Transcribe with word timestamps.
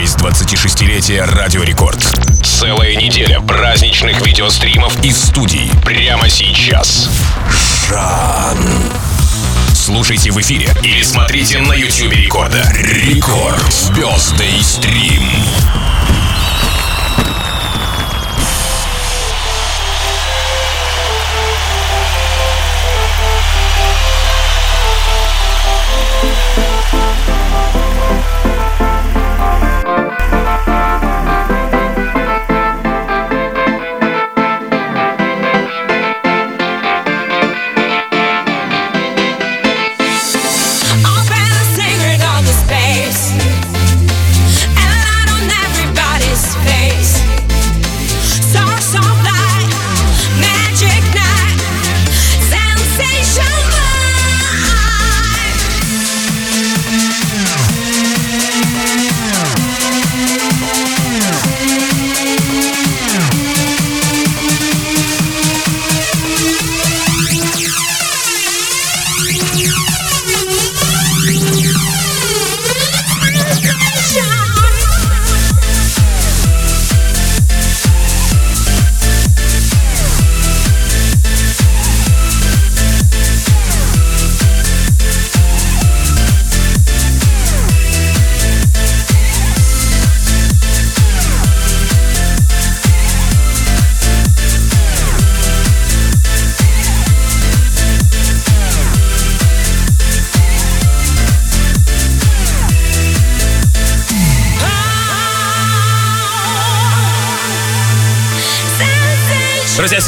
честь 0.00 0.16
26-летия 0.16 1.26
Радио 1.26 1.62
Рекорд. 1.62 2.02
Целая 2.42 2.96
неделя 2.96 3.38
праздничных 3.40 4.24
видеостримов 4.24 4.98
из 5.04 5.24
студий. 5.24 5.70
Прямо 5.84 6.26
сейчас. 6.30 7.10
Жан. 7.86 8.58
Слушайте 9.74 10.30
в 10.30 10.40
эфире 10.40 10.70
или 10.82 11.02
смотрите 11.02 11.58
на 11.60 11.74
YouTube 11.74 12.12
Рекорда. 12.12 12.66
Рекорд. 12.72 13.70
Звездный 13.70 14.62
стрим. 14.62 15.22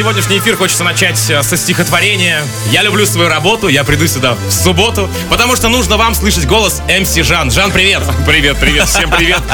Сегодняшний 0.03 0.39
эфир 0.39 0.57
хочется 0.57 0.83
начать 0.83 1.31
э, 1.31 1.45
со 1.45 1.57
стихотворения. 1.57 2.43
Я 2.73 2.83
люблю 2.83 3.07
свою 3.07 3.29
работу, 3.29 3.69
я 3.69 3.85
приду 3.85 4.09
сюда 4.09 4.35
в 4.35 4.51
субботу, 4.51 5.09
потому 5.31 5.55
что 5.55 5.69
нужно 5.69 5.97
вам 5.97 6.17
слышать 6.17 6.45
голос 6.45 6.83
МС 6.89 7.15
Жан. 7.15 7.53
Жан, 7.53 7.71
привет! 7.71 8.03
Привет, 8.27 8.57
привет, 8.59 8.89
всем 8.89 9.11
привет! 9.11 9.41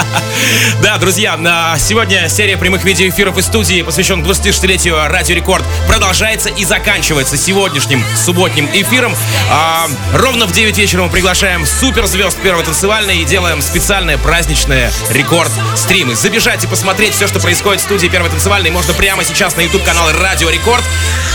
Да, 0.82 0.96
друзья, 0.96 1.76
сегодня 1.78 2.28
серия 2.28 2.56
прямых 2.56 2.84
видеоэфиров 2.84 3.36
из 3.36 3.46
студии, 3.46 3.82
посвященных 3.82 4.26
26-летию 4.26 4.96
Радио 5.08 5.34
Рекорд, 5.34 5.64
продолжается 5.86 6.48
и 6.48 6.64
заканчивается 6.64 7.36
сегодняшним 7.36 8.02
субботним 8.16 8.68
эфиром. 8.72 9.14
А, 9.50 9.88
ровно 10.14 10.46
в 10.46 10.52
9 10.52 10.78
вечера 10.78 11.02
мы 11.02 11.10
приглашаем 11.10 11.66
суперзвезд 11.66 12.38
Первой 12.38 12.64
танцевальной 12.64 13.18
и 13.18 13.24
делаем 13.24 13.60
специальное 13.60 14.16
праздничное 14.16 14.92
рекорд-стримы. 15.10 16.14
Забежать 16.14 16.64
и 16.64 16.66
посмотреть 16.66 17.14
все, 17.14 17.26
что 17.26 17.40
происходит 17.40 17.80
в 17.80 17.84
студии 17.84 18.06
Первой 18.06 18.30
танцевальной 18.30 18.70
можно 18.70 18.94
прямо 18.94 19.24
сейчас 19.24 19.56
на 19.56 19.62
YouTube-канал 19.62 20.12
Радио 20.12 20.47
Рекорд. 20.50 20.84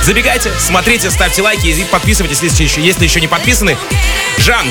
Забегайте, 0.03 0.51
смотрите, 0.59 1.09
ставьте 1.11 1.41
лайки 1.41 1.67
и 1.67 1.83
подписывайтесь, 1.85 2.41
если 2.41 2.63
еще, 2.63 2.81
если 2.81 3.03
еще 3.03 3.21
не 3.21 3.27
подписаны. 3.27 3.77
Жан, 4.37 4.67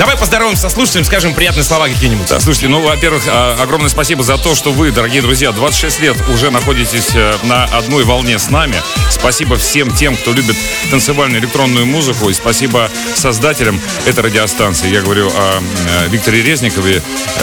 Давай 0.00 0.16
поздороваемся 0.16 0.62
со 0.62 0.70
слушателем, 0.70 1.04
скажем 1.04 1.34
приятные 1.34 1.62
слова 1.62 1.86
какие-нибудь. 1.86 2.26
Да, 2.26 2.40
слушайте, 2.40 2.68
ну, 2.68 2.80
во-первых, 2.80 3.22
а, 3.26 3.58
огромное 3.60 3.90
спасибо 3.90 4.22
за 4.22 4.38
то, 4.38 4.54
что 4.54 4.72
вы, 4.72 4.92
дорогие 4.92 5.20
друзья, 5.20 5.52
26 5.52 6.00
лет 6.00 6.16
уже 6.30 6.50
находитесь 6.50 7.10
э, 7.12 7.36
на 7.42 7.64
одной 7.64 8.04
волне 8.04 8.38
с 8.38 8.48
нами. 8.48 8.76
Спасибо 9.10 9.56
всем 9.56 9.94
тем, 9.94 10.16
кто 10.16 10.32
любит 10.32 10.56
танцевальную 10.90 11.42
электронную 11.42 11.84
музыку. 11.84 12.30
И 12.30 12.32
спасибо 12.32 12.90
создателям 13.14 13.78
этой 14.06 14.20
радиостанции. 14.20 14.88
Я 14.88 15.02
говорю 15.02 15.28
о 15.28 15.60
э, 15.60 16.08
Викторе 16.08 16.40
Резникове, 16.42 17.02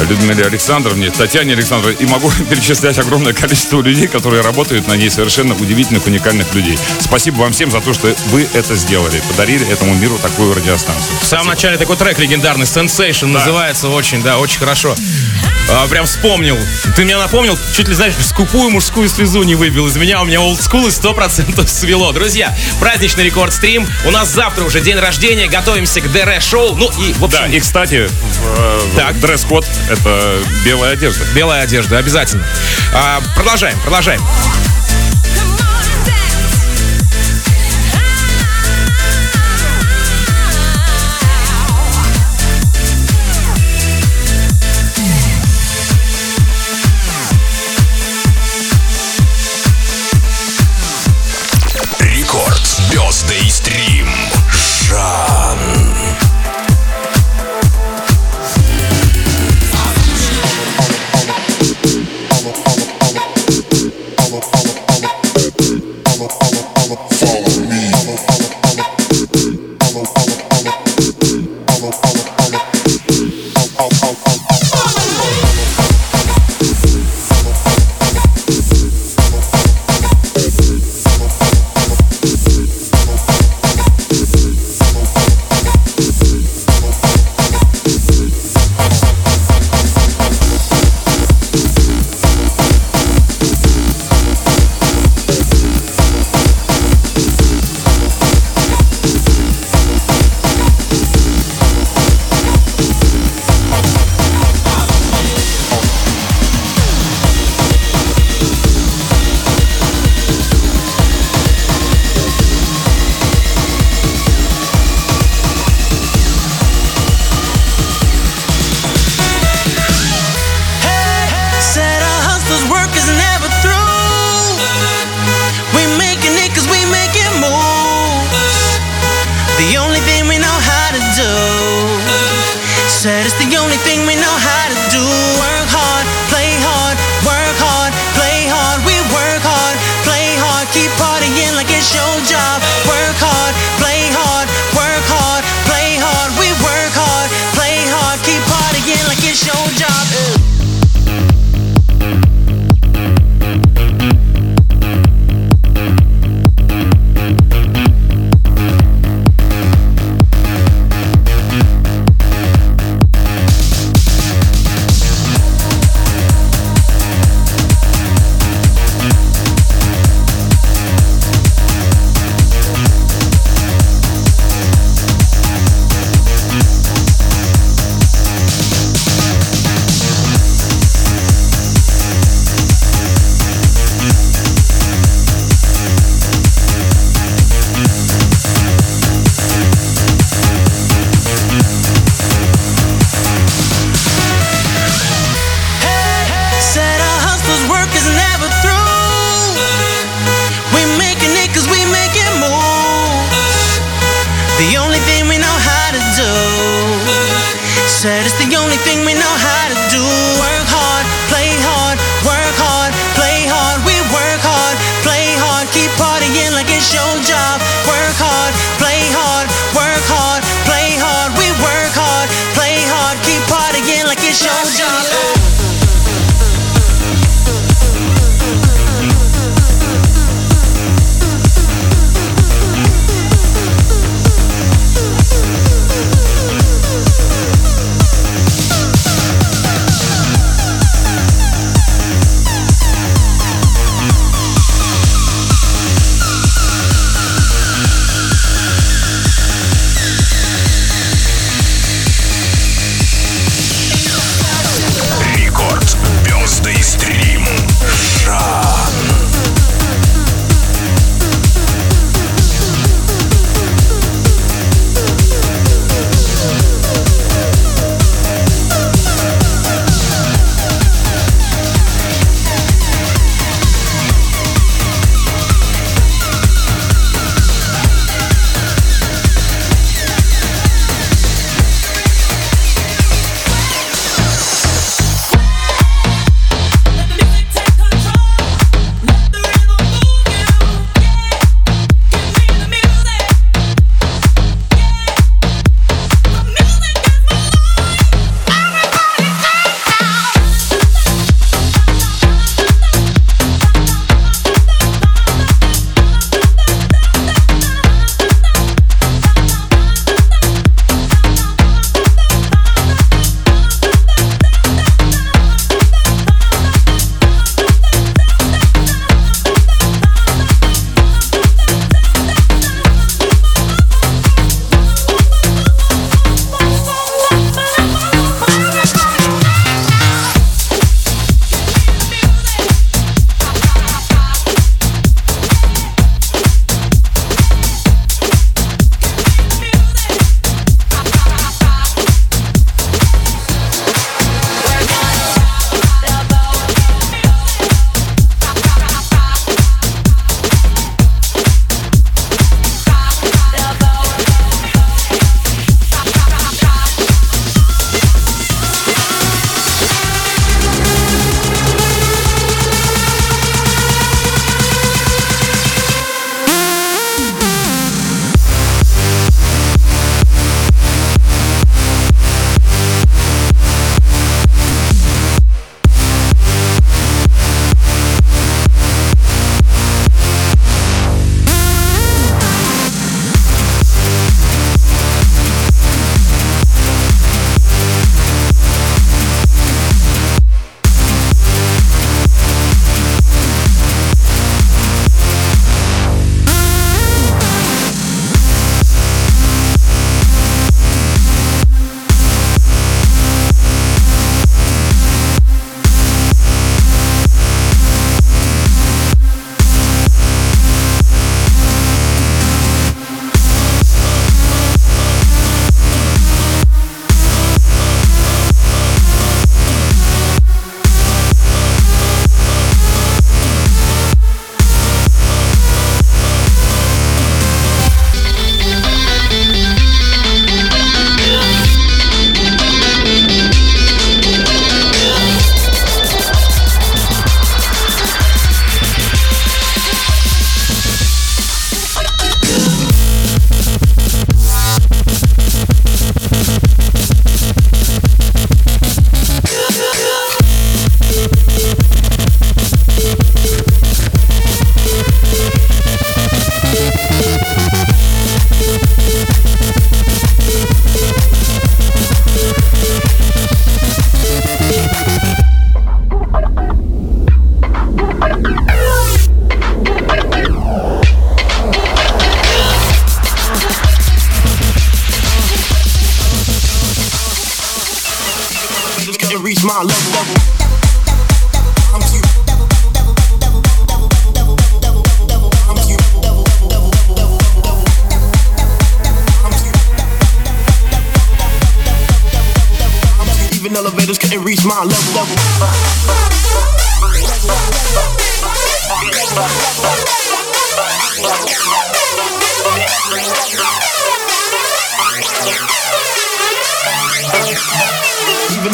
Людмиле 0.09 0.43
Александровне, 0.43 1.11
Татьяне 1.11 1.53
Александровне. 1.53 1.97
И 1.99 2.07
могу 2.07 2.31
перечислять 2.49 2.97
огромное 2.97 3.33
количество 3.33 3.81
людей, 3.81 4.07
которые 4.07 4.41
работают 4.41 4.87
на 4.87 4.97
ней, 4.97 5.11
совершенно 5.11 5.53
удивительных, 5.53 6.07
уникальных 6.07 6.51
людей. 6.55 6.79
Спасибо 7.01 7.35
вам 7.35 7.51
всем 7.51 7.69
за 7.69 7.81
то, 7.81 7.93
что 7.93 8.11
вы 8.31 8.47
это 8.55 8.75
сделали. 8.75 9.21
Подарили 9.29 9.71
этому 9.71 9.93
миру 9.93 10.17
такую 10.17 10.55
радиостанцию. 10.55 11.19
В 11.21 11.27
самом 11.27 11.49
начале 11.49 11.77
такой 11.77 11.97
трек 11.97 12.17
легендарный 12.17 12.46
легендарный 12.47 12.65
Sensation 12.65 13.33
да. 13.33 13.39
называется 13.39 13.89
очень, 13.89 14.21
да, 14.23 14.37
очень 14.37 14.59
хорошо. 14.59 14.95
А, 15.69 15.85
прям 15.87 16.05
вспомнил. 16.05 16.57
Ты 16.95 17.03
меня 17.03 17.17
напомнил, 17.17 17.59
чуть 17.75 17.89
ли, 17.89 17.93
знаешь, 17.93 18.13
скупую 18.21 18.69
мужскую 18.69 19.09
слезу 19.09 19.43
не 19.43 19.55
выбил 19.55 19.87
из 19.87 19.97
меня. 19.97 20.21
У 20.21 20.25
меня 20.25 20.39
олдскул 20.39 20.87
и 20.87 20.91
сто 20.91 21.13
процентов 21.13 21.69
свело. 21.69 22.13
Друзья, 22.13 22.55
праздничный 22.79 23.25
рекорд-стрим. 23.25 23.85
У 24.05 24.11
нас 24.11 24.29
завтра 24.29 24.63
уже 24.63 24.79
день 24.79 24.97
рождения. 24.97 25.47
Готовимся 25.47 25.99
к 25.99 26.09
ДР-шоу. 26.09 26.75
Ну 26.75 26.89
и, 26.97 27.13
в 27.13 27.25
общем... 27.25 27.39
Да, 27.41 27.47
и, 27.47 27.59
кстати, 27.59 28.09
так. 28.95 29.19
дресс-код— 29.19 29.65
это 29.89 30.39
белая 30.63 30.93
одежда. 30.93 31.25
Белая 31.35 31.63
одежда, 31.63 31.97
обязательно. 31.97 32.47
А, 32.93 33.21
продолжаем, 33.35 33.77
продолжаем. 33.81 34.21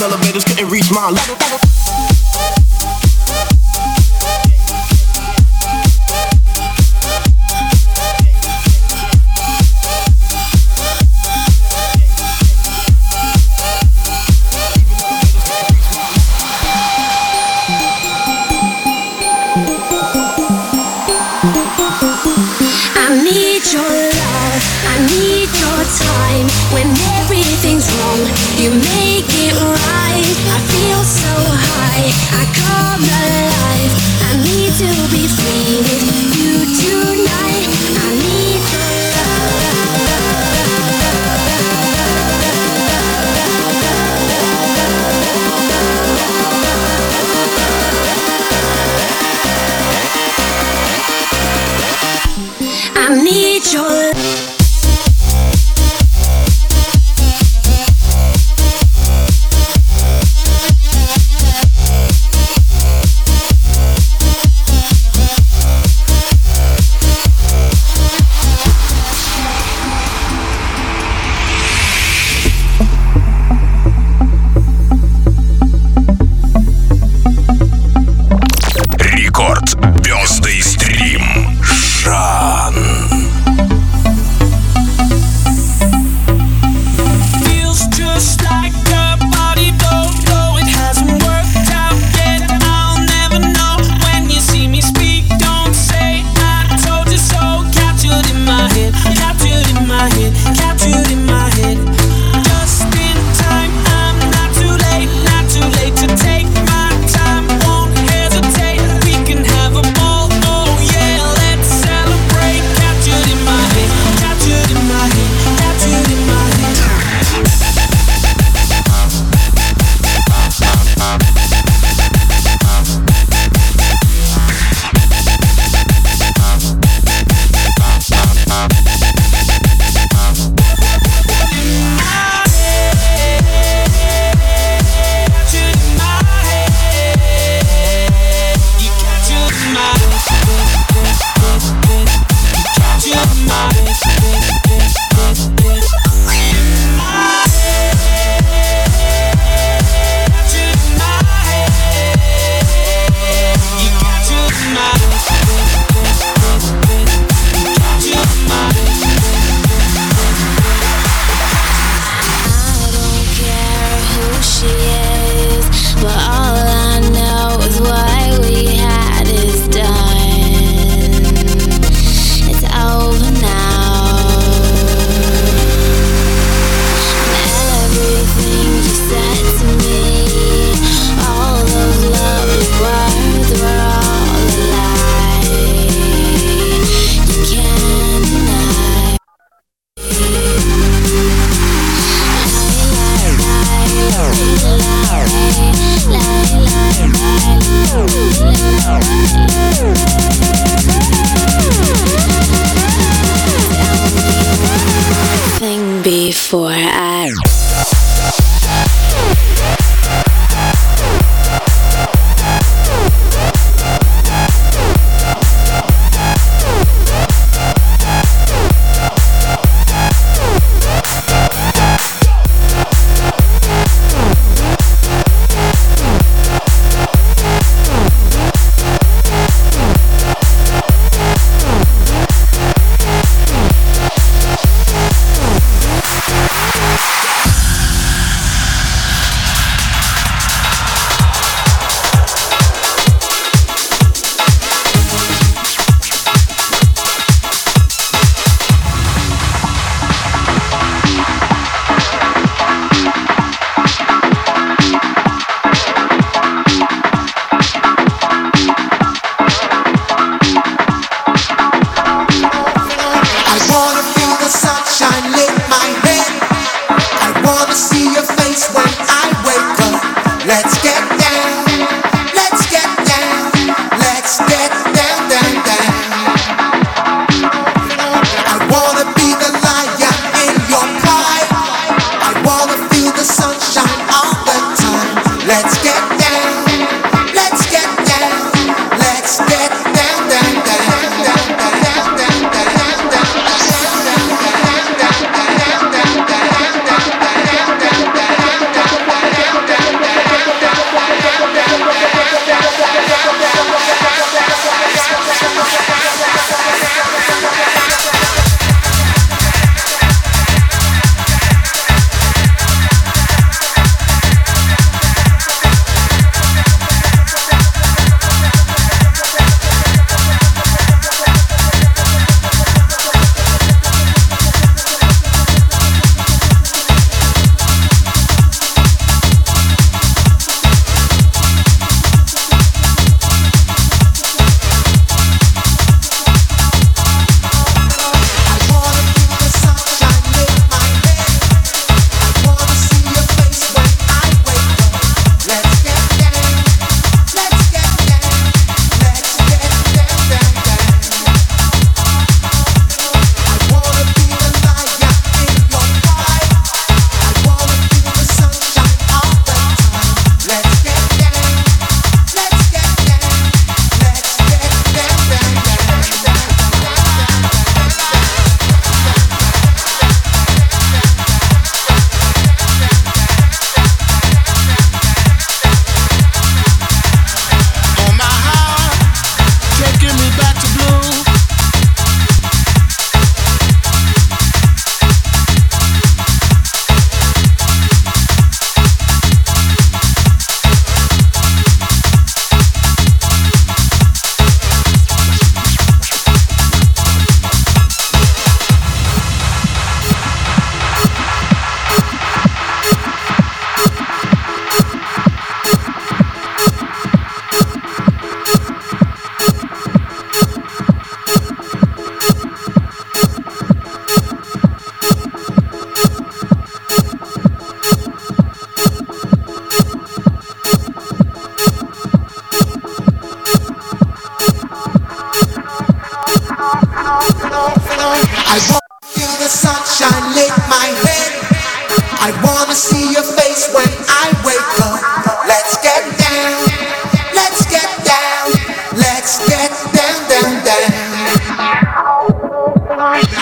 Elevators 0.04 0.44
couldn't 0.44 0.70
reach 0.70 0.92
my 0.92 1.10
level. 1.10 2.03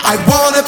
I 0.04 0.16
wanna 0.28 0.61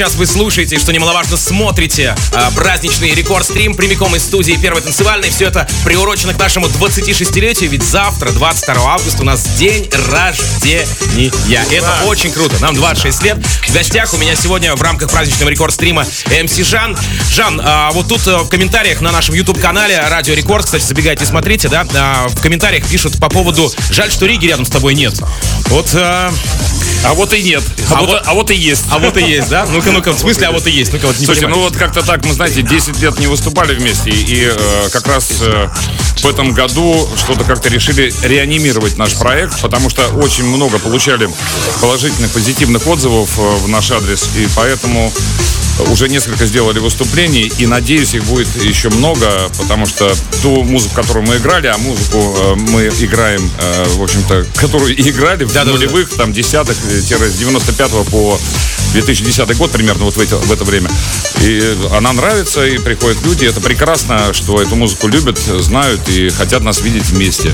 сейчас 0.00 0.14
вы 0.14 0.24
слушаете, 0.24 0.76
и 0.76 0.78
что 0.78 0.94
немаловажно, 0.94 1.36
смотрите 1.36 2.16
а, 2.32 2.50
праздничный 2.52 3.10
рекорд-стрим 3.10 3.74
прямиком 3.74 4.16
из 4.16 4.22
студии 4.22 4.54
Первой 4.54 4.80
танцевальной. 4.80 5.28
Все 5.28 5.44
это 5.44 5.68
приурочено 5.84 6.32
к 6.32 6.38
нашему 6.38 6.68
26-летию, 6.68 7.68
ведь 7.68 7.82
завтра, 7.82 8.30
22 8.30 8.94
августа, 8.94 9.20
у 9.20 9.26
нас 9.26 9.46
день 9.58 9.90
рождения. 10.10 11.30
Это 11.70 12.04
очень 12.06 12.32
круто. 12.32 12.56
Нам 12.62 12.76
26 12.76 13.22
лет. 13.24 13.36
В 13.44 13.74
гостях 13.74 14.14
у 14.14 14.16
меня 14.16 14.34
сегодня 14.36 14.74
в 14.74 14.80
рамках 14.80 15.10
праздничного 15.10 15.50
рекорд-стрима 15.50 16.06
МС 16.44 16.56
Жан. 16.66 16.96
Жан, 17.30 17.60
а, 17.62 17.90
вот 17.90 18.08
тут 18.08 18.26
а, 18.26 18.38
в 18.38 18.48
комментариях 18.48 19.02
на 19.02 19.12
нашем 19.12 19.34
YouTube-канале 19.34 20.00
Радио 20.08 20.32
Рекорд, 20.32 20.64
кстати, 20.64 20.82
забегайте, 20.82 21.26
смотрите, 21.26 21.68
да, 21.68 21.86
а, 21.94 22.28
в 22.28 22.40
комментариях 22.40 22.86
пишут 22.86 23.18
по 23.18 23.28
поводу 23.28 23.70
«Жаль, 23.90 24.10
что 24.10 24.24
Риги 24.24 24.46
рядом 24.46 24.64
с 24.64 24.70
тобой 24.70 24.94
нет». 24.94 25.20
Вот 25.66 25.90
а, 25.92 26.32
А 27.02 27.14
вот 27.14 27.32
и 27.32 27.42
нет. 27.42 27.62
А, 27.90 27.94
А 27.94 28.00
вот, 28.00 28.08
вот- 28.10 28.22
а 28.26 28.34
вот 28.34 28.50
и 28.50 28.54
есть. 28.54 28.84
а 28.90 28.98
вот 28.98 29.16
и 29.16 29.22
есть, 29.22 29.48
да? 29.48 29.66
Ну-ка, 29.66 29.90
ну-ка, 29.90 30.12
в 30.12 30.18
смысле, 30.18 30.48
а 30.48 30.52
вот 30.52 30.66
и 30.66 30.70
есть. 30.70 30.92
Ну-ка, 30.92 31.06
вот 31.06 31.18
не 31.18 31.24
Слушайте, 31.24 31.46
понимаю. 31.46 31.64
ну 31.64 31.70
вот 31.70 31.76
как-то 31.78 32.02
так, 32.02 32.24
мы, 32.24 32.32
знаете, 32.34 32.62
10 32.62 32.98
лет 33.00 33.18
не 33.18 33.26
выступали 33.26 33.74
вместе, 33.74 34.10
и 34.10 34.44
э, 34.50 34.88
как 34.92 35.06
раз 35.06 35.30
э, 35.40 35.68
в 36.22 36.26
этом 36.26 36.52
году 36.52 37.08
что-то 37.16 37.44
как-то 37.44 37.70
решили 37.70 38.12
реанимировать 38.22 38.98
наш 38.98 39.14
проект, 39.14 39.60
потому 39.62 39.88
что 39.88 40.06
очень 40.08 40.44
много 40.44 40.78
получали 40.78 41.28
положительных, 41.80 42.30
позитивных 42.32 42.86
отзывов 42.86 43.30
э, 43.38 43.42
в 43.64 43.68
наш 43.68 43.90
адрес, 43.90 44.28
и 44.36 44.46
поэтому 44.54 45.10
уже 45.88 46.08
несколько 46.08 46.46
сделали 46.46 46.78
выступлений, 46.78 47.52
и 47.58 47.66
надеюсь, 47.66 48.14
их 48.14 48.24
будет 48.24 48.48
еще 48.62 48.90
много, 48.90 49.50
потому 49.58 49.86
что 49.86 50.14
ту 50.42 50.62
музыку, 50.62 50.94
которую 50.94 51.26
мы 51.26 51.36
играли, 51.36 51.66
а 51.68 51.78
музыку 51.78 52.36
э, 52.38 52.54
мы 52.54 52.86
играем, 53.00 53.50
э, 53.58 53.84
в 53.96 54.02
общем-то, 54.02 54.46
которую 54.56 54.96
и 54.96 55.10
играли 55.10 55.44
в 55.44 55.52
Да-да-да. 55.52 55.72
нулевых, 55.76 56.10
там, 56.10 56.32
десятых, 56.32 56.76
э, 56.90 57.00
тире 57.00 57.28
с 57.28 57.34
95 57.34 57.90
по 58.10 58.38
2010 58.92 59.56
год 59.56 59.70
примерно 59.70 60.04
вот 60.04 60.16
в, 60.16 60.20
эти- 60.20 60.34
в 60.34 60.50
это 60.52 60.64
время. 60.64 60.90
И 61.40 61.76
она 61.92 62.12
нравится, 62.12 62.66
и 62.66 62.78
приходят 62.78 63.22
люди. 63.24 63.44
Это 63.44 63.60
прекрасно, 63.60 64.32
что 64.34 64.60
эту 64.60 64.74
музыку 64.76 65.06
любят, 65.06 65.38
знают 65.38 66.00
и 66.08 66.28
хотят 66.30 66.62
нас 66.62 66.80
видеть 66.80 67.04
вместе. 67.04 67.52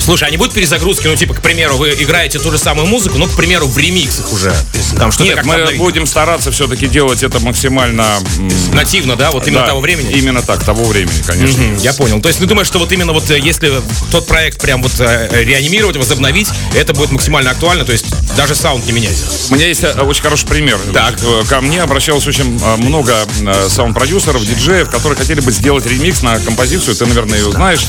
Слушай, 0.00 0.28
а 0.28 0.30
не 0.30 0.36
будет 0.36 0.52
перезагрузки? 0.52 1.06
Ну, 1.08 1.16
типа, 1.16 1.34
к 1.34 1.40
примеру, 1.40 1.76
вы 1.76 1.90
играете 1.90 2.38
ту 2.38 2.52
же 2.52 2.58
самую 2.58 2.86
музыку, 2.86 3.18
но, 3.18 3.26
к 3.26 3.34
примеру, 3.34 3.66
в 3.66 3.76
ремиксах 3.76 4.32
уже. 4.32 4.54
Там 4.98 5.10
что-то 5.10 5.30
Нет, 5.34 5.44
мы 5.44 5.74
будем 5.76 6.06
стараться 6.06 6.52
все-таки 6.52 6.86
делать 6.86 7.22
это 7.22 7.40
максимально... 7.40 7.55
м, 7.64 8.74
нативно, 8.74 9.16
да? 9.16 9.30
Вот 9.30 9.46
именно 9.46 9.62
да, 9.62 9.68
того 9.68 9.80
времени? 9.80 10.10
Именно 10.12 10.42
так, 10.42 10.62
того 10.64 10.84
времени, 10.84 11.22
конечно. 11.26 11.62
Мгм, 11.62 11.76
Я 11.78 11.92
понял. 11.92 12.20
То 12.20 12.28
есть 12.28 12.40
ты 12.40 12.46
думаешь, 12.46 12.66
что 12.66 12.78
вот 12.78 12.92
именно 12.92 13.12
вот 13.12 13.30
э, 13.30 13.38
если 13.38 13.72
тот 14.10 14.26
проект 14.26 14.60
прям 14.60 14.82
вот 14.82 14.92
э, 14.98 15.28
реанимировать, 15.44 15.96
возобновить, 15.96 16.48
это 16.74 16.92
будет 16.94 17.10
максимально 17.12 17.50
актуально, 17.50 17.84
то 17.84 17.92
есть 17.92 18.06
даже 18.36 18.54
саунд 18.54 18.86
не 18.86 18.92
менять. 18.92 19.16
У 19.50 19.54
меня 19.54 19.66
есть 19.66 19.82
э, 19.84 19.92
очень 20.00 20.22
хороший 20.22 20.46
пример. 20.46 20.78
Так. 20.92 21.14
Э, 21.22 21.42
Ко 21.48 21.60
мне 21.60 21.80
обращалось 21.82 22.26
очень 22.26 22.60
э, 22.62 22.76
много 22.76 23.14
э, 23.40 23.68
саунд-продюсеров, 23.68 24.44
диджеев, 24.46 24.90
которые 24.90 25.16
хотели 25.16 25.40
бы 25.40 25.52
сделать 25.52 25.86
ремикс 25.86 26.22
на 26.22 26.38
композицию, 26.40 26.94
ты, 26.96 27.06
наверное, 27.06 27.38
ее 27.38 27.50
знаешь, 27.52 27.80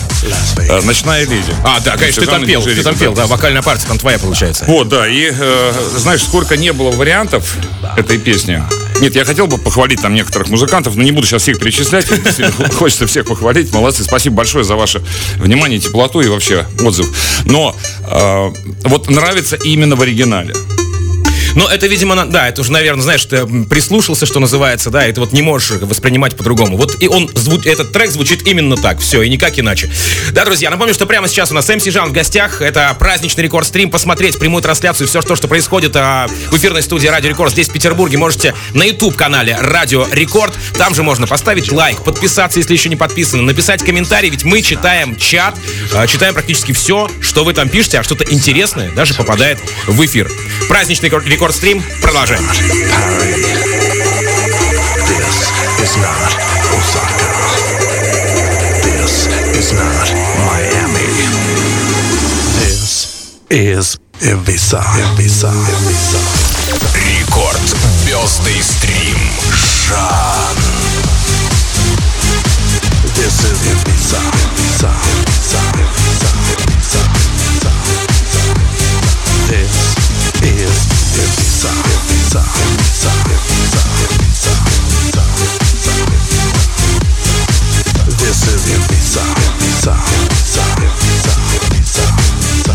э, 0.57 0.81
«Ночная 0.81 1.25
леди». 1.25 1.53
А, 1.63 1.79
да, 1.79 1.97
конечно, 1.97 2.21
ты 2.23 2.27
там 2.29 2.45
пел, 2.45 2.61
ты 2.61 2.81
там 2.83 2.95
пел, 2.97 3.13
да, 3.13 3.27
вокальная 3.27 3.61
партия 3.61 3.87
там 3.87 3.97
твоя 3.97 4.19
получается. 4.19 4.65
Вот, 4.65 4.87
да, 4.89 5.07
и 5.07 5.31
э, 5.31 5.73
знаешь, 5.97 6.21
сколько 6.23 6.55
не 6.57 6.71
было 6.73 6.91
вариантов 6.91 7.55
этой 7.97 8.17
песни, 8.17 8.63
Нет, 9.01 9.15
я 9.15 9.25
хотел 9.25 9.47
бы 9.47 9.56
похвалить 9.57 10.01
там 10.01 10.13
некоторых 10.13 10.49
музыкантов, 10.49 10.95
но 10.95 11.03
не 11.03 11.11
буду 11.11 11.27
сейчас 11.27 11.43
всех 11.43 11.59
перечислять. 11.59 12.07
Хочется 12.73 13.07
всех 13.07 13.25
похвалить. 13.25 13.73
Молодцы, 13.73 14.03
спасибо 14.03 14.37
большое 14.37 14.63
за 14.63 14.75
ваше 14.75 15.01
внимание, 15.37 15.79
теплоту 15.79 16.21
и 16.21 16.27
вообще 16.27 16.65
отзыв. 16.81 17.07
Но 17.45 17.75
э, 18.09 18.51
вот 18.83 19.09
нравится 19.09 19.55
именно 19.55 19.95
в 19.95 20.01
оригинале. 20.01 20.53
Но 21.55 21.67
это, 21.67 21.87
видимо, 21.87 22.25
да, 22.25 22.47
это 22.49 22.61
уже, 22.61 22.71
наверное, 22.71 23.01
знаешь, 23.03 23.25
ты 23.25 23.45
прислушался, 23.45 24.25
что 24.25 24.39
называется, 24.39 24.89
да, 24.89 25.07
и 25.07 25.13
ты 25.13 25.19
вот 25.19 25.33
не 25.33 25.41
можешь 25.41 25.71
воспринимать 25.81 26.35
по-другому. 26.35 26.77
Вот 26.77 27.01
и 27.01 27.07
он, 27.07 27.25
зву- 27.33 27.61
этот 27.65 27.91
трек 27.91 28.11
звучит 28.11 28.45
именно 28.47 28.75
так, 28.77 28.99
все, 28.99 29.21
и 29.21 29.29
никак 29.29 29.57
иначе. 29.59 29.89
Да, 30.31 30.45
друзья, 30.45 30.69
напомню, 30.69 30.93
что 30.93 31.05
прямо 31.05 31.27
сейчас 31.27 31.51
у 31.51 31.55
нас 31.55 31.67
МС 31.67 31.85
Жан 31.85 32.09
в 32.09 32.11
гостях, 32.13 32.61
это 32.61 32.95
праздничный 32.99 33.43
рекорд-стрим, 33.43 33.89
посмотреть 33.89 34.37
прямую 34.39 34.61
трансляцию, 34.61 35.07
все 35.07 35.21
то, 35.21 35.35
что 35.35 35.47
происходит 35.47 35.95
а, 35.95 36.27
в 36.51 36.57
эфирной 36.57 36.81
студии 36.81 37.07
Радио 37.07 37.29
Рекорд 37.29 37.51
здесь, 37.51 37.69
в 37.69 37.73
Петербурге, 37.73 38.17
можете 38.17 38.53
на 38.73 38.83
YouTube-канале 38.83 39.57
Радио 39.59 40.05
Рекорд, 40.11 40.53
там 40.77 40.93
же 40.93 41.03
можно 41.03 41.27
поставить 41.27 41.71
лайк, 41.71 42.03
подписаться, 42.03 42.59
если 42.59 42.73
еще 42.73 42.89
не 42.89 42.95
подписаны, 42.95 43.41
написать 43.43 43.83
комментарий, 43.83 44.29
ведь 44.29 44.43
мы 44.43 44.61
читаем 44.61 45.15
чат, 45.15 45.55
а, 45.93 46.05
читаем 46.07 46.33
практически 46.33 46.71
все, 46.71 47.09
что 47.21 47.43
вы 47.43 47.53
там 47.53 47.69
пишете, 47.69 47.99
а 47.99 48.03
что-то 48.03 48.23
интересное 48.31 48.91
даже 48.91 49.13
попадает 49.13 49.59
в 49.87 50.05
эфир. 50.05 50.29
Праздничный 50.67 51.09
рекорд- 51.09 51.25
рекорд-стрим, 51.47 51.81
продолжаем. 52.01 52.45
This 55.07 55.51
is 55.79 55.95
not 55.97 56.35
Osaka. 56.75 57.29
This 58.83 59.27
is 59.55 59.71
not 59.71 60.13
Miami. 60.45 61.07
This 62.59 63.39
is 63.49 63.97
Ibiza. 64.19 64.83
Ibiza. 65.15 65.49
Ibiza. 65.49 66.21
Рекорд. 66.93 67.77
Бездый 68.05 68.61
стрим. 68.61 69.17
Шан. 69.55 70.57
This 73.15 73.39
is 73.45 73.57
Ibiza. 73.71 74.19
Ibiza. 74.51 74.91
Ibiza. 75.07 75.61
Ibiza. 75.87 76.21
Ibiza. 76.59 77.01
Ibiza. 77.47 77.71
This 79.47 79.75
is 80.43 80.96
This 81.17 81.33
is 81.39 81.65
Ibiza. 81.65 82.41
Ibiza. 82.77 83.11
Ibiza. 83.25 83.81
Ibiza. 84.03 84.53
Ibiza. 85.07 85.23
Ibiza. 92.27 92.73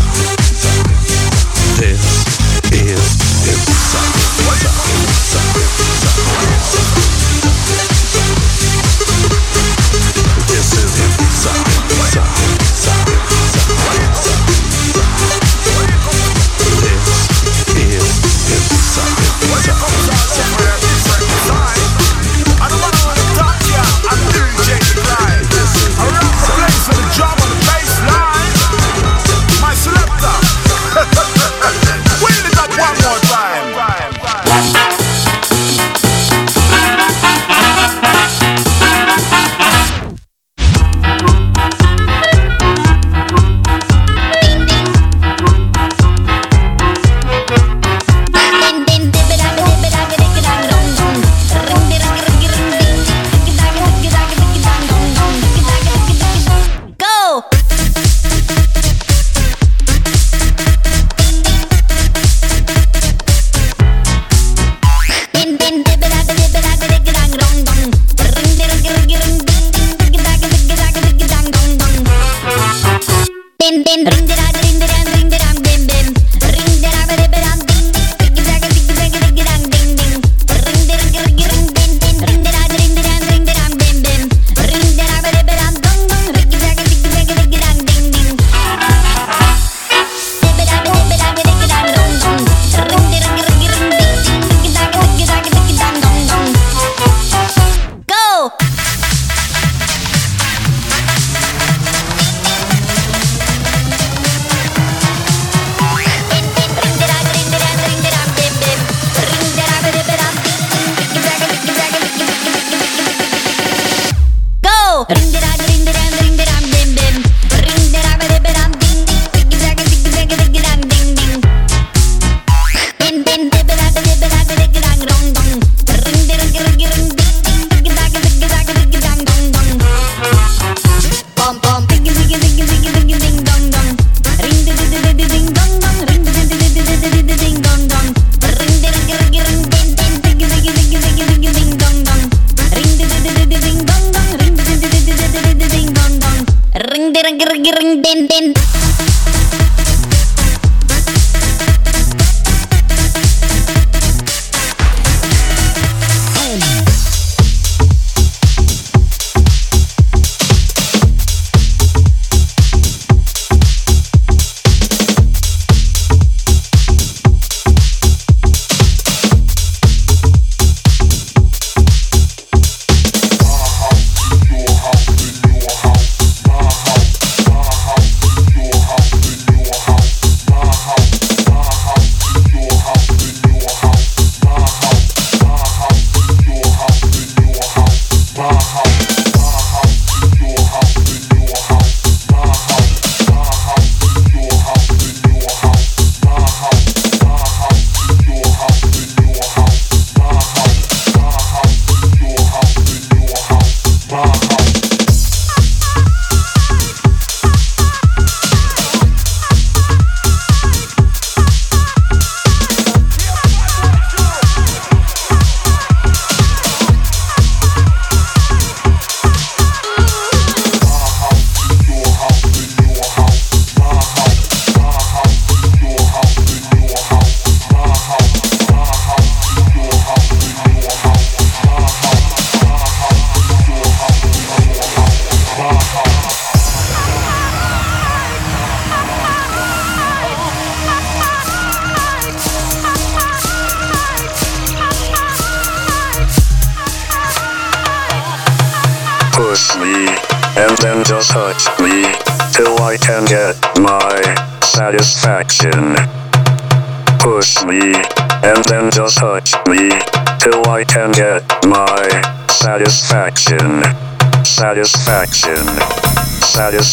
Ibiza. 1.73 2.11
Ibiza. 2.53 2.99
Ibiza. 3.33 4.03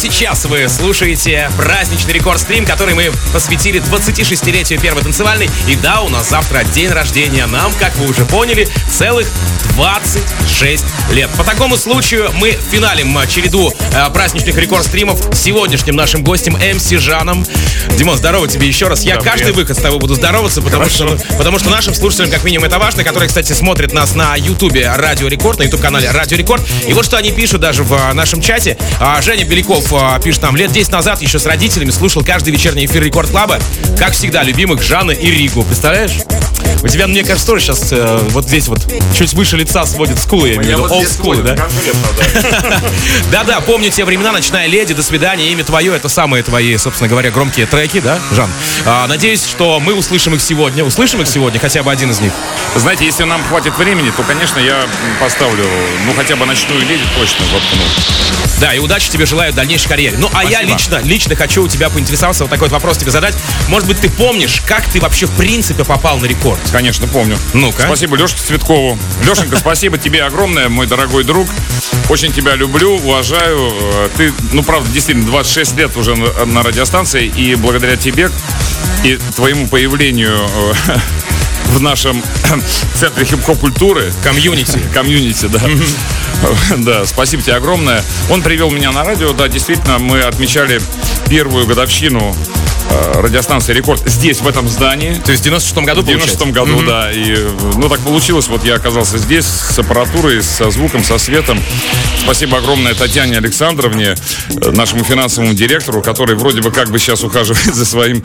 Сейчас 0.00 0.46
вы 0.46 0.66
слушаете 0.66 1.50
праздничный 1.58 2.14
рекорд-стрим, 2.14 2.64
который 2.64 2.94
мы 2.94 3.12
посвятили 3.34 3.82
26-летию 3.82 4.80
первой 4.80 5.02
танцевальной. 5.02 5.50
И 5.68 5.76
да, 5.76 6.00
у 6.00 6.08
нас 6.08 6.30
завтра 6.30 6.64
день 6.64 6.88
рождения. 6.88 7.44
Нам, 7.44 7.70
как 7.74 7.94
вы 7.96 8.08
уже 8.08 8.24
поняли, 8.24 8.66
целых 8.90 9.28
26 9.74 10.86
лет. 11.12 11.30
По 11.36 11.44
такому 11.44 11.76
случаю 11.76 12.30
мы 12.34 12.50
финалим 12.70 13.18
череду 13.28 13.72
э, 13.92 14.10
праздничных 14.10 14.56
рекорд-стримов 14.56 15.34
с 15.34 15.40
сегодняшним 15.40 15.96
нашим 15.96 16.22
гостем 16.22 16.54
MC 16.54 16.88
Жаном. 16.90 17.44
Димон, 17.96 18.16
здорово 18.16 18.48
тебе 18.48 18.66
еще 18.66 18.88
раз. 18.88 19.02
Я 19.02 19.16
Да, 19.16 19.22
каждый 19.22 19.44
привет. 19.44 19.56
выход 19.56 19.76
с 19.78 19.80
тобой 19.80 19.98
буду 19.98 20.14
здороваться, 20.14 20.62
потому 20.62 20.86
что, 20.86 21.18
потому 21.38 21.58
что 21.58 21.70
нашим 21.70 21.94
слушателям, 21.94 22.30
как 22.30 22.44
минимум, 22.44 22.66
это 22.66 22.78
важно, 22.78 23.04
которые, 23.04 23.28
кстати, 23.28 23.52
смотрят 23.52 23.92
нас 23.92 24.14
на 24.14 24.36
Ютубе 24.36 24.90
Радио 24.94 25.28
Рекорд, 25.28 25.58
на 25.58 25.64
Ютуб-канале 25.64 26.10
Радио 26.10 26.36
Рекорд. 26.36 26.62
И 26.86 26.92
вот 26.92 27.04
что 27.04 27.16
они 27.16 27.32
пишут 27.32 27.60
даже 27.60 27.82
в 27.82 27.92
а, 27.94 28.12
нашем 28.14 28.40
чате. 28.40 28.76
А, 29.00 29.20
Женя 29.22 29.44
Беляков 29.44 29.92
а, 29.92 30.18
пишет 30.20 30.42
нам, 30.42 30.56
лет 30.56 30.72
10 30.72 30.90
назад 30.92 31.22
еще 31.22 31.38
с 31.38 31.46
родителями 31.46 31.90
слушал 31.90 32.24
каждый 32.24 32.52
вечерний 32.52 32.86
эфир 32.86 33.02
Рекорд 33.02 33.30
Клаба. 33.30 33.58
Как 33.98 34.12
всегда, 34.12 34.42
любимых 34.42 34.82
Жанна 34.82 35.12
и 35.12 35.30
Ригу. 35.30 35.62
Представляешь? 35.64 36.18
У 36.82 36.88
тебя, 36.88 37.06
мне 37.06 37.22
кажется, 37.22 37.46
тоже 37.46 37.64
сейчас 37.64 37.92
э, 37.92 38.18
вот 38.30 38.46
здесь 38.46 38.68
вот 38.68 38.80
чуть 39.14 39.34
выше 39.34 39.56
лица 39.56 39.84
сводит 39.84 40.18
скулы, 40.18 40.48
я 40.48 40.54
имею 40.56 40.78
в 40.78 40.84
виду, 40.84 40.94
old 40.94 41.04
school, 41.04 41.42
да? 41.42 41.54
Да-да, 43.30 43.60
помню 43.60 43.90
те 43.90 44.04
времена, 44.04 44.32
ночная 44.32 44.66
леди, 44.66 44.94
до 44.94 45.02
свидания, 45.02 45.52
имя 45.52 45.62
твое, 45.62 45.94
это 45.94 46.08
самые 46.08 46.42
твои, 46.42 46.76
собственно 46.78 47.08
говоря, 47.08 47.30
громкие 47.30 47.66
треки, 47.66 48.00
да, 48.00 48.18
Жан? 48.32 48.50
А, 48.86 49.06
надеюсь, 49.08 49.44
что 49.44 49.78
мы 49.78 49.94
услышим 49.94 50.34
их 50.34 50.40
сегодня, 50.40 50.82
услышим 50.82 51.20
их 51.20 51.28
сегодня, 51.28 51.60
хотя 51.60 51.82
бы 51.82 51.92
один 51.92 52.10
из 52.10 52.20
них. 52.20 52.32
Знаете, 52.74 53.04
если 53.04 53.24
нам 53.24 53.44
хватит 53.44 53.76
времени, 53.76 54.10
то, 54.16 54.22
конечно, 54.22 54.58
я 54.58 54.86
поставлю, 55.20 55.66
ну, 56.06 56.14
хотя 56.14 56.36
бы 56.36 56.46
ночную 56.46 56.80
леди 56.80 57.04
точно 57.18 57.44
воткну. 57.52 57.82
Да, 58.60 58.74
и 58.74 58.78
удачи 58.78 59.10
тебе 59.10 59.26
желаю 59.26 59.52
в 59.52 59.56
дальнейшей 59.56 59.88
карьере. 59.88 60.16
Ну, 60.18 60.28
а 60.34 60.44
я 60.44 60.62
лично, 60.62 61.00
лично 61.02 61.34
хочу 61.34 61.64
у 61.64 61.68
тебя 61.68 61.88
поинтересоваться, 61.88 62.44
вот 62.44 62.50
такой 62.50 62.68
вот 62.68 62.72
вопрос 62.72 62.98
тебе 62.98 63.10
задать. 63.10 63.34
Может 63.68 63.88
быть, 63.88 64.00
ты 64.00 64.10
помнишь, 64.10 64.62
как 64.66 64.84
ты 64.84 65.00
вообще 65.00 65.26
в 65.26 65.30
принципе 65.32 65.84
попал 65.84 66.18
на 66.18 66.26
рекорд? 66.26 66.60
Конечно, 66.72 67.06
помню. 67.08 67.36
Ну-ка. 67.52 67.82
Спасибо 67.82 68.16
Лешке 68.16 68.40
Цветкову. 68.40 68.98
Лешенька, 69.24 69.56
спасибо 69.60 69.98
тебе 69.98 70.22
огромное, 70.22 70.68
мой 70.68 70.86
дорогой 70.86 71.24
друг. 71.24 71.48
Очень 72.08 72.32
тебя 72.32 72.54
люблю, 72.54 72.96
уважаю. 72.96 73.72
Э, 73.72 74.08
Ты, 74.16 74.32
ну, 74.52 74.62
правда, 74.62 74.88
действительно, 74.90 75.26
26 75.26 75.76
лет 75.76 75.96
уже 75.96 76.14
на, 76.14 76.62
радиостанции, 76.62 77.26
и 77.26 77.54
благодаря 77.56 77.96
тебе 77.96 78.30
и 79.04 79.18
твоему 79.34 79.66
появлению 79.68 80.48
э, 80.88 80.96
в 81.66 81.80
нашем 81.80 82.22
центре 82.94 83.24
хип-хоп 83.24 83.58
культуры, 83.58 84.12
Комьюнити. 84.22 84.78
комьюнити, 84.94 85.46
да. 85.46 85.60
Да, 86.78 87.06
спасибо 87.06 87.42
тебе 87.42 87.56
огромное. 87.56 88.02
Он 88.30 88.42
привел 88.42 88.70
меня 88.70 88.92
на 88.92 89.04
радио, 89.04 89.32
да, 89.32 89.48
действительно, 89.48 89.98
мы 89.98 90.20
отмечали 90.20 90.80
первую 91.28 91.66
годовщину 91.66 92.34
э, 92.88 93.20
радиостанции 93.20 93.72
«Рекорд» 93.72 94.02
здесь, 94.06 94.40
в 94.40 94.48
этом 94.48 94.68
здании. 94.68 95.14
То 95.24 95.32
есть 95.32 95.44
в 95.44 95.48
96-м 95.48 95.84
году, 95.84 96.02
В 96.02 96.06
96 96.06 96.52
году, 96.52 96.82
да. 96.86 97.12
И, 97.12 97.34
э, 97.36 97.50
ну, 97.76 97.88
так 97.88 98.00
получилось, 98.00 98.48
вот 98.48 98.64
я 98.64 98.74
оказался 98.76 99.18
здесь 99.18 99.44
с 99.44 99.78
аппаратурой, 99.78 100.42
со 100.42 100.70
звуком, 100.70 101.04
со 101.04 101.18
светом. 101.18 101.60
Спасибо 102.22 102.58
огромное 102.58 102.94
Татьяне 102.94 103.36
Александровне, 103.38 104.14
э, 104.48 104.70
нашему 104.70 105.04
финансовому 105.04 105.54
директору, 105.54 106.02
который 106.02 106.34
вроде 106.36 106.60
бы 106.62 106.70
как 106.70 106.90
бы 106.90 106.98
сейчас 106.98 107.22
ухаживает 107.22 107.74
за, 107.74 107.84
своим, 107.84 108.22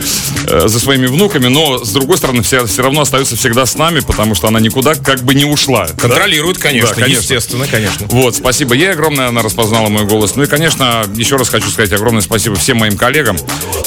э, 0.48 0.68
за 0.68 0.80
своими 0.80 1.08
внуками, 1.08 1.48
но, 1.48 1.84
с 1.84 1.90
другой 1.92 2.18
стороны, 2.18 2.42
все, 2.44 2.66
все 2.66 2.82
равно 2.84 3.02
остается 3.02 3.36
всегда 3.36 3.66
с 3.66 3.76
нами, 3.76 4.00
потому 4.02 4.36
что 4.36 4.48
она 4.48 4.60
никуда 4.60 4.96
как 4.96 5.22
бы 5.24 5.34
не 5.36 5.46
ушла. 5.46 5.88
да? 5.88 5.94
Контролирует, 6.02 6.58
конечно, 6.58 6.90
Да, 6.90 7.02
конечно. 7.02 7.22
естественно, 7.22 7.68
конечно. 7.68 8.08
Вот, 8.10 8.36
спасибо 8.36 8.74
ей 8.76 8.92
огромное, 8.92 9.28
она 9.28 9.42
распознала 9.42 9.90
мой 9.90 10.06
голос. 10.06 10.36
Ну 10.36 10.44
и, 10.44 10.48
конечно, 10.48 11.04
еще 11.16 11.36
раз 11.38 11.50
хочу 11.50 11.70
сказать 11.70 11.92
огромное 11.94 12.22
спасибо 12.22 12.56
всем 12.56 12.78
моим 12.78 12.98
коллегам, 12.98 13.38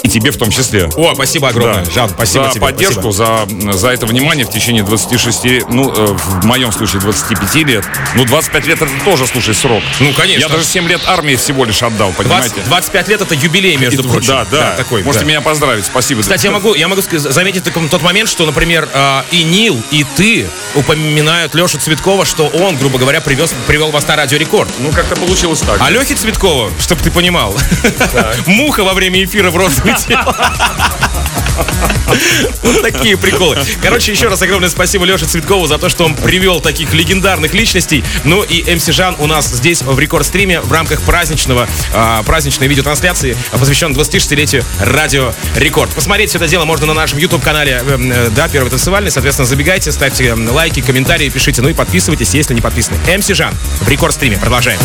и 0.02 0.08
тебе 0.08 0.30
в 0.30 0.36
том 0.36 0.50
числе. 0.50 0.57
О, 0.96 1.14
спасибо 1.14 1.48
огромное. 1.48 1.84
Да. 1.84 1.90
Жан, 1.90 2.10
спасибо 2.10 2.44
за 2.44 2.50
тебе. 2.50 2.60
поддержку, 2.62 3.10
за, 3.10 3.46
за 3.72 3.88
это 3.90 4.06
внимание 4.06 4.44
в 4.44 4.50
течение 4.50 4.82
26, 4.82 5.68
ну, 5.68 5.92
э, 5.92 6.16
в 6.16 6.44
моем 6.44 6.72
случае 6.72 7.00
25 7.00 7.54
лет. 7.64 7.84
Ну, 8.14 8.24
25 8.24 8.66
лет 8.66 8.82
это 8.82 8.90
тоже, 9.04 9.26
слушай, 9.26 9.54
срок. 9.54 9.82
Ну, 10.00 10.12
конечно. 10.14 10.40
Я 10.40 10.48
даже 10.48 10.64
7 10.64 10.88
лет 10.88 11.00
армии 11.06 11.36
всего 11.36 11.64
лишь 11.64 11.82
отдал, 11.82 12.12
20 12.12 12.16
понимаете? 12.16 12.54
25 12.66 13.08
лет 13.08 13.20
это 13.20 13.34
юбилей, 13.34 13.76
между 13.76 14.02
И- 14.02 14.08
прочим. 14.08 14.28
Да, 14.28 14.46
да, 14.50 14.74
такой. 14.76 15.02
Можете 15.02 15.24
да. 15.24 15.30
меня 15.30 15.40
поздравить, 15.40 15.84
спасибо. 15.86 16.22
Кстати, 16.22 16.46
я 16.46 16.50
могу, 16.52 16.74
я 16.74 16.88
могу 16.88 17.02
заметить 17.02 17.64
тот 17.64 18.02
момент, 18.02 18.28
что, 18.28 18.44
например, 18.46 18.88
э, 18.92 19.22
и 19.30 19.44
Нил, 19.44 19.80
и 19.90 20.04
ты 20.16 20.46
упоминают 20.74 21.54
Лешу 21.54 21.78
Цветкова, 21.78 22.24
что 22.24 22.46
он, 22.46 22.76
грубо 22.76 22.98
говоря, 22.98 23.20
привез, 23.20 23.54
привел 23.66 23.90
вас 23.90 24.06
на 24.06 24.16
радио 24.16 24.38
рекорд. 24.38 24.70
Ну, 24.78 24.90
как-то 24.92 25.16
получилось 25.16 25.60
так. 25.60 25.78
А 25.80 25.90
Лехе 25.90 26.14
Цветкова, 26.14 26.70
чтобы 26.80 27.02
ты 27.02 27.10
понимал, 27.10 27.56
муха 28.46 28.84
во 28.84 28.94
время 28.94 29.24
эфира 29.24 29.50
в 29.50 29.56
рот 29.56 29.72
влетела. 29.82 30.34
Вот 32.62 32.82
такие 32.82 33.16
приколы. 33.16 33.58
Короче, 33.82 34.12
еще 34.12 34.28
раз 34.28 34.42
огромное 34.42 34.68
спасибо 34.68 35.04
Леше 35.04 35.26
Цветкову 35.26 35.66
за 35.66 35.78
то, 35.78 35.88
что 35.88 36.04
он 36.04 36.14
привел 36.14 36.60
таких 36.60 36.92
легендарных 36.92 37.54
личностей. 37.54 38.04
Ну 38.24 38.42
и 38.42 38.74
МС 38.74 38.86
Жан 38.86 39.16
у 39.18 39.26
нас 39.26 39.48
здесь 39.48 39.82
в 39.82 39.98
рекорд-стриме 39.98 40.60
в 40.60 40.72
рамках 40.72 41.02
праздничного, 41.02 41.68
а, 41.94 42.22
праздничной 42.22 42.68
видеотрансляции, 42.68 43.36
посвященной 43.52 43.94
26-летию 43.94 44.64
Радио 44.80 45.32
Рекорд. 45.56 45.90
Посмотреть 45.90 46.30
все 46.30 46.38
это 46.38 46.48
дело 46.48 46.64
можно 46.64 46.86
на 46.86 46.94
нашем 46.94 47.18
YouTube-канале, 47.18 47.82
эм, 47.86 48.12
э, 48.12 48.30
да, 48.30 48.48
Первый 48.48 48.70
танцевальный. 48.70 49.10
Соответственно, 49.10 49.46
забегайте, 49.46 49.92
ставьте 49.92 50.34
лайки, 50.34 50.80
комментарии, 50.80 51.28
пишите, 51.28 51.62
ну 51.62 51.68
и 51.68 51.74
подписывайтесь, 51.74 52.34
если 52.34 52.54
не 52.54 52.60
подписаны. 52.60 52.98
МС 53.16 53.28
Жан 53.28 53.54
в 53.80 53.88
рекорд-стриме. 53.88 54.38
Продолжаем. 54.38 54.78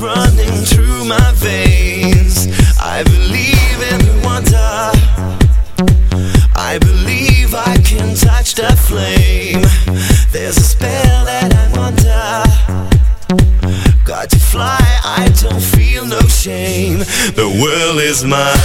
running 0.00 0.64
through 0.64 1.04
my 1.04 1.32
veins. 1.34 2.48
I 2.80 3.02
believe 3.04 3.78
in 3.92 4.22
wonder. 4.22 4.90
I 6.56 6.78
believe 6.80 7.54
I 7.54 7.76
can 7.84 8.14
touch 8.14 8.54
that 8.56 8.78
flame. 8.78 9.62
There's 10.32 10.56
a 10.56 10.62
spell 10.62 11.24
that 11.26 11.54
I 11.54 11.66
wonder. 11.78 12.44
Got 14.04 14.30
to 14.30 14.38
fly, 14.38 14.78
I 15.04 15.30
don't 15.42 15.62
feel 15.62 16.06
no 16.06 16.20
shame. 16.22 16.98
The 17.34 17.48
world 17.62 18.00
is 18.00 18.24
mine. 18.24 18.63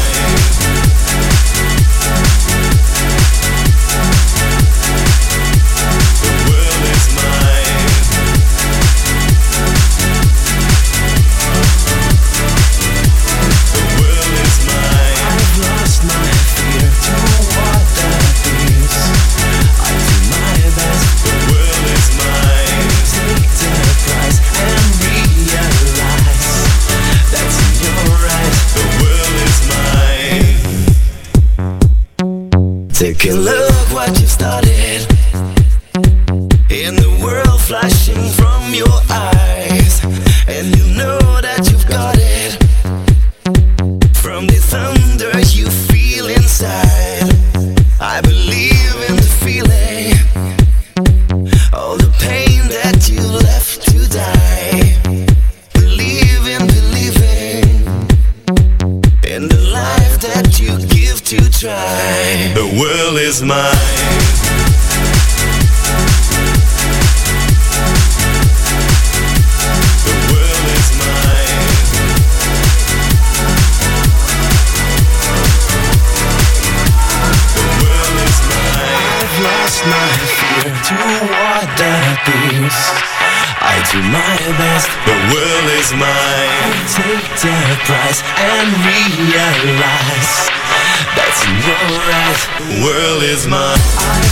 girl 93.00 93.22
is 93.22 93.48
mine. 93.48 94.29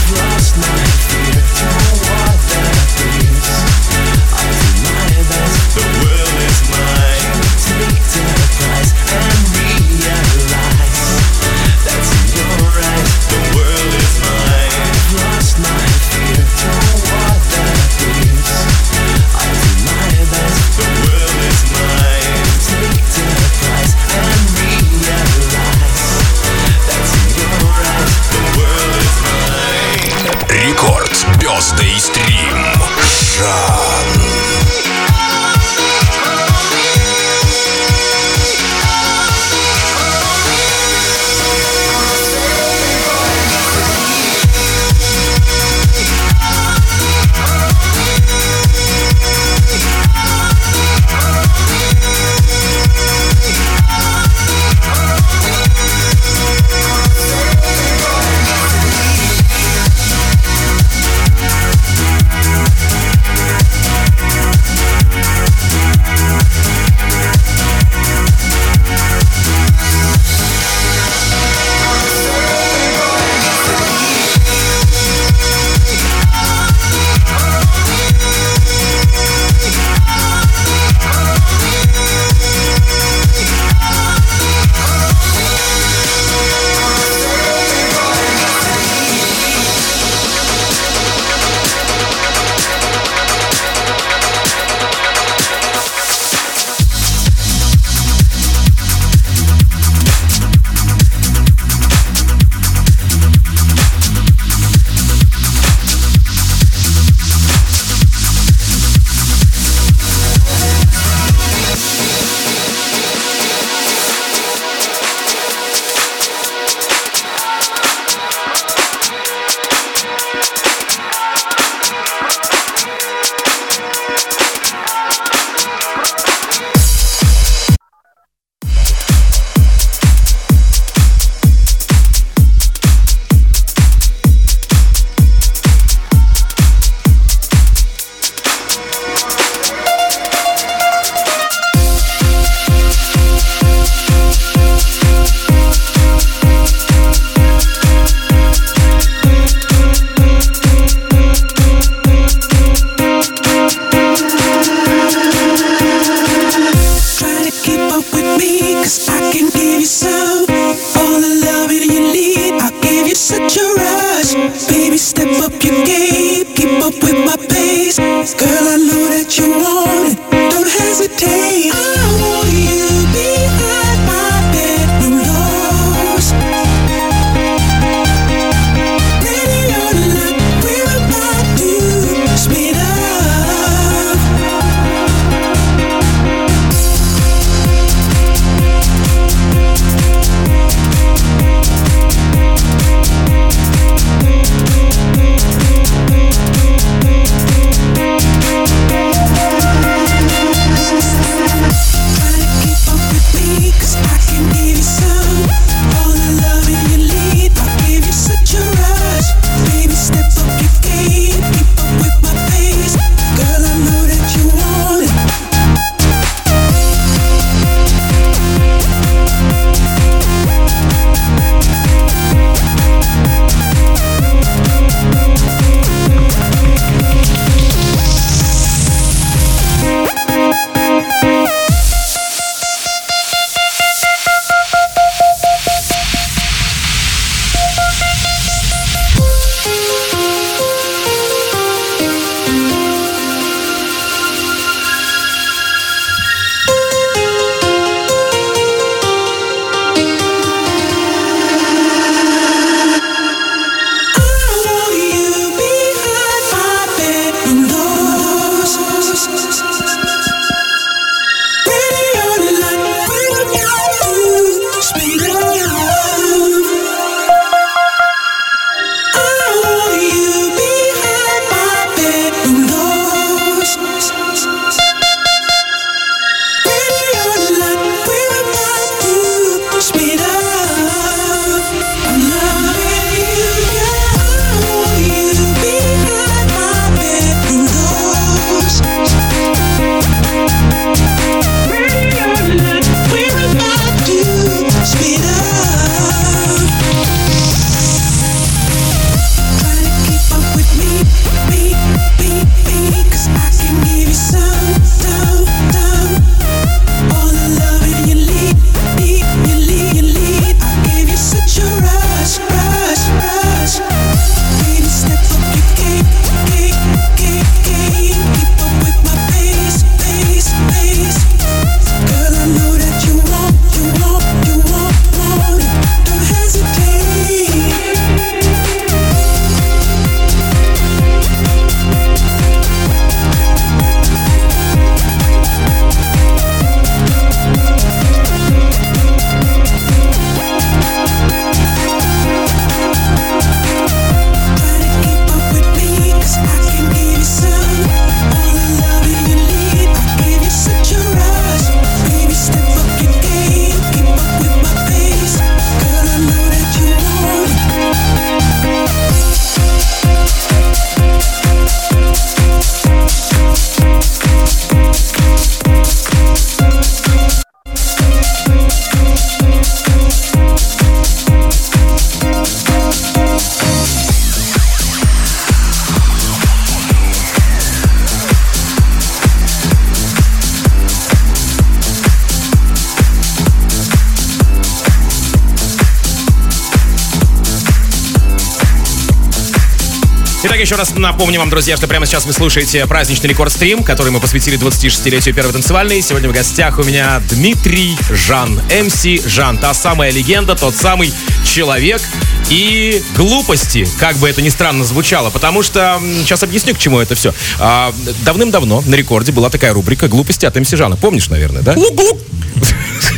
Еще 390.68 390.76
раз 390.76 390.94
напомню 390.94 391.38
вам, 391.38 391.48
друзья, 391.48 391.78
что 391.78 391.88
прямо 391.88 392.04
сейчас 392.04 392.26
вы 392.26 392.34
слушаете 392.34 392.86
праздничный 392.86 393.30
рекорд-стрим, 393.30 393.82
который 393.82 394.12
мы 394.12 394.20
посвятили 394.20 394.58
26-летию 394.58 395.34
первой 395.34 395.54
танцевальной. 395.54 396.02
Сегодня 396.02 396.28
в 396.28 396.32
гостях 396.34 396.78
у 396.78 396.82
меня 396.82 397.22
Дмитрий 397.30 397.96
Жан, 398.10 398.60
МС 398.68 399.24
Жан, 399.24 399.56
та 399.56 399.72
самая 399.72 400.10
легенда, 400.10 400.56
тот 400.56 400.76
самый 400.76 401.10
человек 401.42 402.02
и 402.50 403.02
глупости, 403.16 403.88
как 403.98 404.16
бы 404.16 404.28
это 404.28 404.42
ни 404.42 404.50
странно 404.50 404.84
звучало, 404.84 405.30
потому 405.30 405.62
что, 405.62 406.02
сейчас 406.18 406.42
объясню, 406.42 406.74
к 406.74 406.78
чему 406.78 406.98
это 406.98 407.14
все. 407.14 407.32
А, 407.58 407.94
давным-давно 408.26 408.82
на 408.84 408.94
рекорде 408.94 409.32
была 409.32 409.48
такая 409.48 409.72
рубрика 409.72 410.06
«Глупости 410.06 410.44
от 410.44 410.54
МС 410.54 410.68
Жана». 410.72 410.96
Помнишь, 410.96 411.30
наверное, 411.30 411.62
да? 411.62 411.72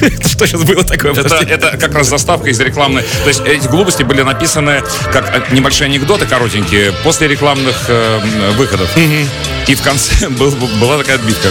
Что 0.24 0.46
сейчас 0.46 0.62
было 0.64 0.84
такое? 0.84 1.12
Это, 1.12 1.36
это 1.36 1.76
как 1.76 1.94
раз 1.94 2.08
заставка 2.08 2.48
из 2.48 2.60
рекламной. 2.60 3.02
То 3.22 3.28
есть 3.28 3.42
эти 3.44 3.66
глупости 3.66 4.02
были 4.02 4.22
написаны 4.22 4.82
как 5.12 5.52
небольшие 5.52 5.86
анекдоты 5.86 6.26
коротенькие 6.26 6.92
после 7.04 7.28
рекламных 7.28 7.76
э, 7.88 8.18
выходов. 8.56 8.90
И 9.70 9.74
в 9.76 9.82
конце 9.82 10.28
был- 10.30 10.50
была 10.80 10.98
такая 10.98 11.16
отбивка. 11.16 11.48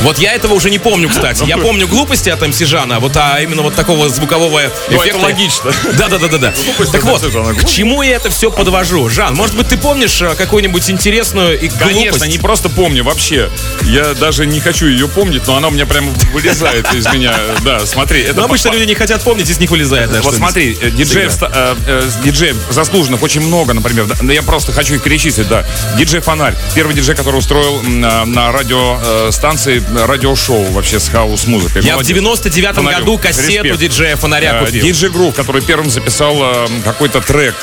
Вот 0.00 0.18
я 0.18 0.32
этого 0.32 0.54
уже 0.54 0.70
не 0.70 0.78
помню, 0.78 1.08
кстати. 1.08 1.44
Я 1.44 1.58
помню 1.58 1.86
глупости 1.86 2.30
от 2.30 2.40
МС 2.46 2.58
Жана, 2.60 3.00
вот, 3.00 3.16
а 3.16 3.38
именно 3.40 3.62
вот 3.62 3.74
такого 3.74 4.08
звукового 4.08 4.62
Ну, 4.88 4.96
эффекта. 4.96 5.08
это 5.10 5.18
логично. 5.18 5.72
Да, 5.98 6.08
да, 6.08 6.18
да, 6.18 6.28
да, 6.28 6.38
да. 6.38 6.54
Так 6.90 7.04
от 7.04 7.04
вот, 7.04 7.22
к 7.60 7.64
чему 7.66 8.02
я 8.02 8.16
это 8.16 8.30
все 8.30 8.50
подвожу? 8.50 9.08
Жан, 9.10 9.34
может 9.34 9.56
быть, 9.56 9.68
ты 9.68 9.76
помнишь 9.76 10.20
э, 10.22 10.34
какую-нибудь 10.36 10.88
интересную 10.90 11.60
и 11.60 11.68
Конечно, 11.68 12.12
глупость? 12.12 12.26
не 12.32 12.38
просто 12.38 12.68
помню 12.70 13.04
вообще. 13.04 13.50
Я 13.82 14.14
даже 14.14 14.46
не 14.46 14.60
хочу 14.60 14.86
ее 14.86 15.06
помнить, 15.08 15.46
но 15.46 15.56
она 15.56 15.68
у 15.68 15.70
меня 15.70 15.84
прямо 15.86 16.12
вылезает 16.32 16.92
из 16.94 17.06
меня. 17.12 17.34
Да, 17.62 17.84
смотри. 17.86 18.22
Это 18.22 18.40
Но 18.40 18.44
обычно 18.44 18.70
люди 18.70 18.84
не 18.84 18.94
хотят 18.94 19.22
помнить, 19.22 19.50
из 19.50 19.58
них 19.58 19.70
вылезает. 19.70 20.10
да, 20.10 20.22
Вот 20.22 20.34
смотри, 20.34 20.76
э, 20.80 20.90
диджеев, 20.90 21.42
э, 21.42 21.76
э, 21.86 22.10
диджеев 22.24 22.56
заслуженных 22.70 23.22
очень 23.22 23.42
много, 23.42 23.74
например. 23.74 24.06
Да, 24.06 24.32
Я 24.32 24.42
просто 24.42 24.72
хочу 24.72 24.94
их 24.94 25.02
перечислить, 25.02 25.48
да. 25.48 25.66
Диджей 25.98 26.20
Фонарь. 26.20 26.54
Первый 26.74 26.94
диджей, 26.94 27.14
который 27.14 27.33
устроил 27.36 27.80
м, 27.80 28.00
на, 28.00 28.24
на 28.24 28.52
радиостанции 28.52 29.82
э, 29.86 30.06
радиошоу 30.06 30.64
вообще 30.72 30.98
с 31.00 31.08
хаос-музыкой. 31.08 31.82
Я 31.82 31.92
в 31.94 31.96
Молодец. 31.96 32.16
99-м 32.16 32.74
Фонарю. 32.74 32.98
году 32.98 33.18
кассету 33.18 33.64
Респект. 33.64 33.78
диджея 33.80 34.16
фонаря 34.16 34.60
Э, 34.60 34.64
купил. 34.66 34.84
Диджей 34.84 35.10
Грув, 35.10 35.34
который 35.34 35.62
первым 35.62 35.90
записал 35.90 36.36
э, 36.40 36.66
какой-то 36.84 37.20
трек, 37.20 37.54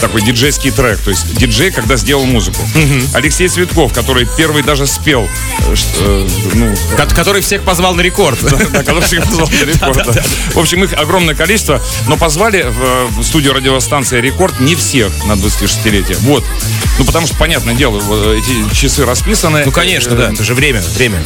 такой 0.00 0.22
диджейский 0.22 0.70
трек, 0.70 0.98
то 1.00 1.10
есть 1.10 1.34
диджей, 1.36 1.70
когда 1.70 1.96
сделал 1.96 2.24
музыку. 2.24 2.58
Алексей 3.14 3.48
Цветков, 3.48 3.92
который 3.92 4.26
первый 4.36 4.62
даже 4.62 4.86
спел, 4.86 5.28
ну, 6.54 6.74
Ко- 6.96 7.06
Который 7.14 7.40
всех 7.42 7.62
позвал 7.62 7.94
на 7.94 8.00
рекорд. 8.00 8.38
да, 8.42 8.56
который 8.82 9.02
всех 9.02 9.24
позвал 9.24 9.48
на 9.48 9.64
рекорд. 9.64 10.16
В 10.54 10.58
общем, 10.58 10.84
их 10.84 10.92
огромное 10.94 11.34
количество, 11.34 11.80
но 12.06 12.16
позвали 12.16 12.62
в, 12.62 13.18
в 13.20 13.22
студию 13.24 13.52
радиостанции 13.52 14.20
«Рекорд» 14.20 14.58
не 14.60 14.74
всех 14.74 15.12
на 15.26 15.32
26-летие. 15.32 16.16
Вот. 16.20 16.44
Ну, 16.98 17.04
потому 17.04 17.26
что, 17.26 17.36
понятное 17.36 17.74
дело, 17.74 18.00
эти 18.34 18.72
часы 18.92 19.06
расписаны. 19.06 19.62
Ну, 19.64 19.72
конечно, 19.72 20.14
да. 20.14 20.30
Это 20.30 20.44
же 20.44 20.54
время. 20.54 20.82
Время. 20.94 21.18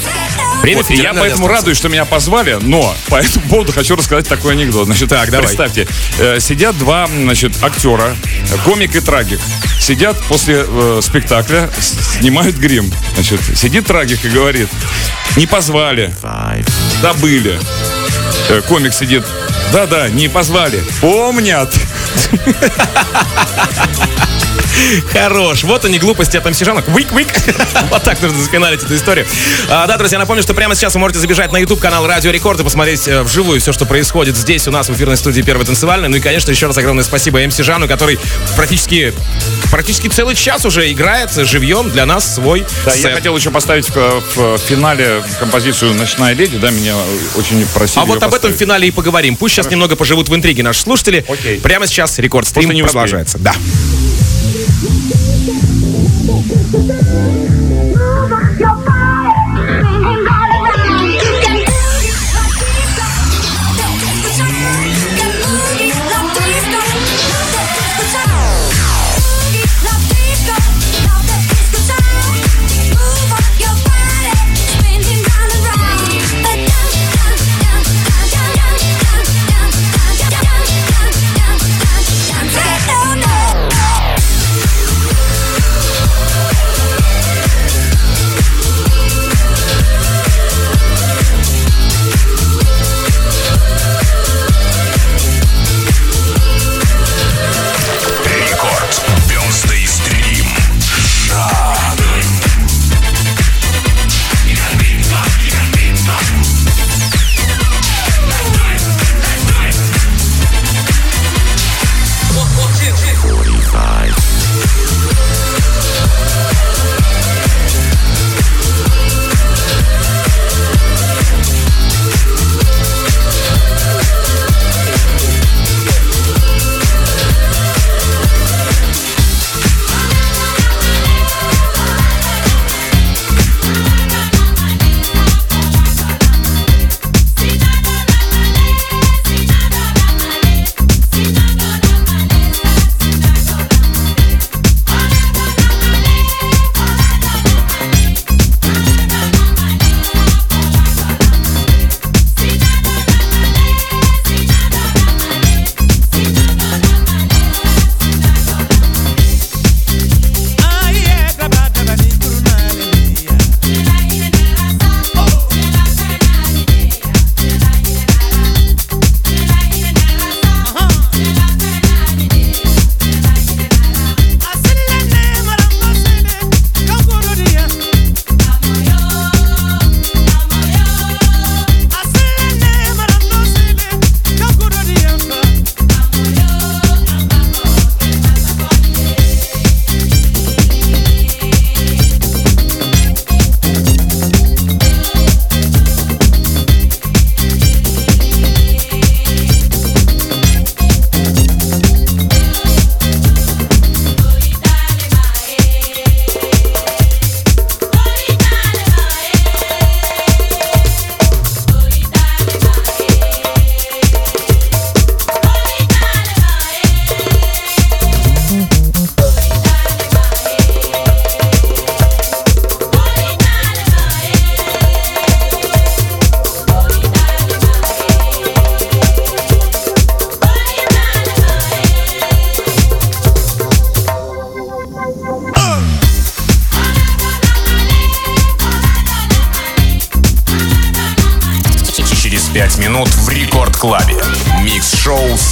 Время 0.63 0.83
Вот, 0.83 0.91
я 0.91 1.13
поэтому 1.13 1.49
радуюсь, 1.49 1.77
что 1.77 1.89
меня 1.89 2.05
позвали, 2.05 2.59
но 2.61 2.95
по 3.09 3.17
этому 3.17 3.49
поводу 3.49 3.73
хочу 3.73 3.97
рассказать 3.97 4.29
такой 4.29 4.53
анекдот. 4.53 4.87
Значит, 4.87 5.09
Так, 5.09 5.31
давай. 5.31 5.47
представьте, 5.49 5.89
э, 6.19 6.39
сидят 6.39 6.79
два, 6.79 7.09
значит, 7.09 7.53
актера, 7.63 8.17
комик 8.65 8.95
и 8.95 9.01
трагик. 9.01 9.41
Сидят 9.81 10.17
после 10.29 10.65
э, 10.67 11.01
спектакля, 11.03 11.69
снимают 11.81 12.57
грим. 12.57 12.93
Значит, 13.15 13.41
сидит 13.57 13.87
трагик 13.87 14.25
и 14.25 14.29
говорит, 14.29 14.69
не 15.37 15.47
позвали, 15.47 16.15
забыли. 17.03 17.59
Э, 18.49 18.61
комик 18.63 18.95
сидит, 18.95 19.25
да-да, 19.73 20.09
не 20.09 20.29
позвали, 20.29 20.83
помнят. 21.01 21.75
Хорош. 25.13 25.65
Вот 25.65 25.85
они, 25.85 25.99
глупости 25.99 26.37
от 26.37 26.49
МС 26.49 26.59
Жана. 26.61 26.83
Вик-вик. 26.87 27.29
Вот 27.91 28.03
так 28.03 28.21
нужно 28.21 28.43
зафиналить 28.43 28.83
эту 28.83 28.97
историю. 28.97 29.27
А, 29.69 29.87
да, 29.87 29.97
друзья, 29.97 30.19
напомню, 30.19 30.43
что 30.43 30.55
прямо 30.55 30.75
сейчас 30.75 30.95
вы 30.95 31.01
можете 31.01 31.21
забежать 31.21 31.53
на 31.53 31.59
YouTube 31.59 31.81
канал 31.81 32.07
Радио 32.07 32.31
Рекорд 32.31 32.61
и 32.61 32.65
посмотреть 32.65 33.07
э, 33.07 33.23
вживую 33.23 33.61
все, 33.61 33.73
что 33.73 33.87
происходит 33.87 34.37
здесь 34.37 34.67
у 34.69 34.71
нас 34.71 34.89
в 34.89 34.95
эфирной 34.95 35.17
студии 35.17 35.43
Первой 35.43 35.65
танцевальной. 35.65 36.09
Ну 36.09 36.17
и, 36.17 36.21
конечно, 36.21 36.51
еще 36.51 36.67
раз 36.67 36.77
огромное 36.79 37.05
спасибо 37.05 37.45
МС 37.47 37.57
Жану, 37.59 37.87
который 37.89 38.19
практически, 38.57 39.13
практически 39.71 40.09
целый 40.09 40.35
час 40.35 40.65
уже 40.65 40.91
играет 40.91 41.33
живьем 41.33 41.91
для 41.91 42.07
нас 42.07 42.35
свой 42.35 42.67
Да, 42.85 42.93
сет. 42.93 43.05
я 43.05 43.15
хотел 43.15 43.37
еще 43.37 43.51
поставить 43.51 43.89
в, 43.89 44.23
в 44.37 44.59
финале 44.59 45.23
композицию 45.39 45.95
«Ночная 45.95 46.35
леди», 46.35 46.59
да, 46.59 46.71
меня 46.71 46.95
очень 47.37 47.65
просили 47.67 48.03
А 48.03 48.05
вот 48.05 48.23
об 48.23 48.35
этом 48.37 48.53
финале 48.53 48.89
и 48.89 48.91
поговорим. 48.91 49.37
Пусть 49.37 49.55
сейчас 49.55 49.71
немного 49.71 49.97
поживут 49.97 50.29
в 50.29 50.35
интриге 50.35 50.63
наши 50.63 50.81
слушатели. 50.81 51.25
Окей. 51.29 51.61
Прямо 51.61 51.87
сейчас 51.87 52.19
рекорд 52.19 52.47
стрим 52.47 52.71
продолжается. 52.85 53.39
Да. 53.39 53.55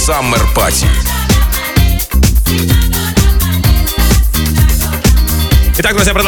Summer 0.05 0.44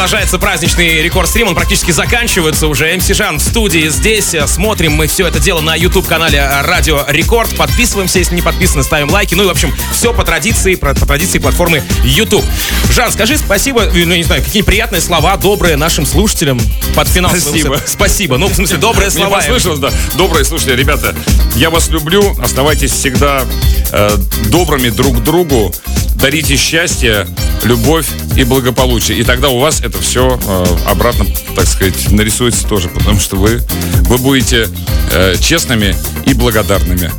продолжается 0.08 0.38
праздничный 0.38 1.02
рекорд-стрим. 1.02 1.48
Он 1.48 1.54
практически 1.54 1.90
заканчивается 1.90 2.66
уже. 2.66 2.96
МС 2.96 3.08
Жан 3.08 3.36
в 3.36 3.42
студии 3.42 3.90
здесь. 3.90 4.34
Смотрим 4.46 4.92
мы 4.92 5.06
все 5.06 5.26
это 5.26 5.38
дело 5.38 5.60
на 5.60 5.74
YouTube-канале 5.74 6.48
Радио 6.62 7.04
Рекорд. 7.08 7.54
Подписываемся, 7.56 8.18
если 8.18 8.34
не 8.34 8.40
подписаны, 8.40 8.82
ставим 8.84 9.10
лайки. 9.10 9.34
Ну 9.34 9.42
и, 9.42 9.46
в 9.46 9.50
общем, 9.50 9.70
все 9.92 10.14
по 10.14 10.24
традиции, 10.24 10.76
по, 10.76 10.94
по 10.94 11.04
традиции 11.04 11.38
платформы 11.38 11.82
YouTube. 12.04 12.42
Жан, 12.90 13.12
скажи 13.12 13.36
спасибо, 13.36 13.90
ну, 13.92 14.14
не 14.14 14.22
знаю, 14.22 14.42
какие 14.42 14.62
приятные 14.62 15.02
слова, 15.02 15.36
добрые 15.36 15.76
нашим 15.76 16.06
слушателям 16.06 16.58
под 16.94 17.06
финал. 17.06 17.30
Спасибо. 17.36 17.78
Спасибо. 17.84 18.38
Ну, 18.38 18.46
в 18.46 18.54
смысле, 18.54 18.78
добрые 18.78 19.10
Мне 19.10 19.18
слова. 19.18 19.36
послышалось, 19.36 19.78
да. 19.78 19.90
Добрые, 20.16 20.46
слушайте, 20.46 20.74
ребята, 20.74 21.14
я 21.54 21.68
вас 21.68 21.88
люблю. 21.88 22.34
Оставайтесь 22.40 22.92
всегда 22.92 23.44
э, 23.92 24.16
добрыми 24.46 24.88
друг 24.88 25.22
другу. 25.22 25.70
Дарите 26.14 26.56
счастье, 26.56 27.28
любовь 27.62 28.06
и 28.38 28.44
благополучие. 28.44 29.18
И 29.18 29.24
тогда 29.24 29.48
у 29.48 29.58
вас 29.58 29.80
это 29.80 30.00
все 30.00 30.38
обратно, 30.86 31.26
так 31.56 31.66
сказать, 31.66 32.10
нарисуется 32.12 32.66
тоже. 32.66 32.88
Потому 32.88 33.18
что 33.18 33.36
вы, 33.36 33.60
вы 34.02 34.18
будете 34.18 34.68
э, 35.12 35.34
честными 35.40 35.96
и 36.24 36.34
благодарными 36.34 37.10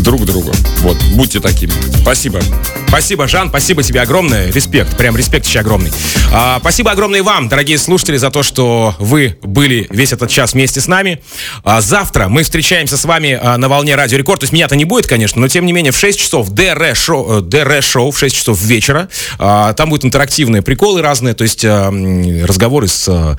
друг 0.00 0.24
другу. 0.24 0.52
Вот, 0.78 0.96
будьте 1.14 1.40
такими. 1.40 1.72
Спасибо. 2.02 2.40
Спасибо, 2.88 3.26
Жан, 3.26 3.48
спасибо 3.48 3.82
тебе 3.82 4.00
огромное. 4.00 4.50
Респект, 4.50 4.96
прям 4.96 5.16
респект 5.16 5.46
еще 5.46 5.60
огромный. 5.60 5.90
А, 6.32 6.58
спасибо 6.60 6.90
огромное 6.90 7.22
вам, 7.22 7.48
дорогие 7.48 7.78
слушатели, 7.78 8.16
за 8.16 8.30
то, 8.30 8.42
что 8.42 8.94
вы 8.98 9.36
были 9.42 9.86
весь 9.90 10.12
этот 10.12 10.30
час 10.30 10.54
вместе 10.54 10.80
с 10.80 10.86
нами. 10.86 11.20
А, 11.64 11.80
завтра 11.80 12.28
мы 12.28 12.42
встречаемся 12.42 12.96
с 12.96 13.04
вами 13.04 13.38
а, 13.40 13.56
на 13.58 13.68
волне 13.68 13.94
Радио 13.96 14.18
Рекорд. 14.18 14.40
То 14.40 14.44
есть 14.44 14.52
меня-то 14.52 14.76
не 14.76 14.84
будет, 14.84 15.06
конечно, 15.06 15.40
но 15.40 15.48
тем 15.48 15.66
не 15.66 15.72
менее 15.72 15.92
в 15.92 15.98
6 15.98 16.18
часов 16.18 16.50
ДР-шоу, 16.50 17.38
э, 17.38 17.40
ДР-шоу 17.42 18.10
в 18.10 18.18
6 18.18 18.36
часов 18.36 18.60
вечера. 18.62 19.08
А, 19.38 19.72
там 19.72 19.90
будут 19.90 20.04
интерактивные 20.04 20.62
приколы 20.62 21.02
разные, 21.02 21.34
то 21.34 21.42
есть 21.42 21.64
а, 21.64 21.90
разговоры 22.44 22.88
с 22.88 23.08
а, 23.08 23.36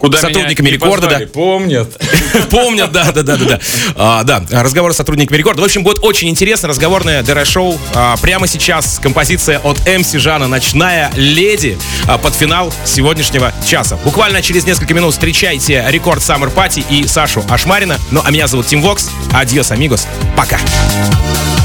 Куда 0.00 0.18
сотрудниками 0.18 0.70
рекорда, 0.70 1.08
да. 1.08 1.20
Помнят. 1.26 2.00
Помнят, 2.50 2.90
да, 2.90 3.12
да, 3.12 3.22
да, 3.22 3.36
да, 3.36 3.44
да. 3.44 3.60
А, 3.96 4.24
да, 4.24 4.42
разговор 4.50 4.94
с 4.94 4.96
сотрудниками 4.96 5.36
рекорда. 5.36 5.60
В 5.60 5.64
общем, 5.64 5.84
будет 5.84 6.02
очень 6.02 6.30
интересно. 6.30 6.68
Разговорное 6.68 7.22
ДР-шоу. 7.22 7.78
А, 7.94 8.16
прямо 8.16 8.46
сейчас 8.46 8.98
композиция 9.02 9.58
от 9.58 9.78
МС 9.86 10.12
Жана 10.12 10.48
«Ночная 10.48 11.12
леди» 11.16 11.76
а, 12.08 12.16
под 12.16 12.34
финал 12.34 12.72
сегодняшнего 12.86 13.52
часа. 13.66 13.96
Буквально 14.02 14.40
через 14.40 14.64
несколько 14.64 14.94
минут 14.94 15.12
встречайте 15.12 15.84
рекорд 15.88 16.22
Summer 16.22 16.52
Party 16.52 16.82
и 16.88 17.06
Сашу 17.06 17.44
Ашмарина. 17.50 17.98
Ну, 18.10 18.22
а 18.24 18.30
меня 18.30 18.46
зовут 18.46 18.68
Тим 18.68 18.80
Вокс. 18.80 19.10
Адьос, 19.34 19.70
амигос. 19.70 20.06
Пока. 20.34 20.58
Может, 20.58 21.59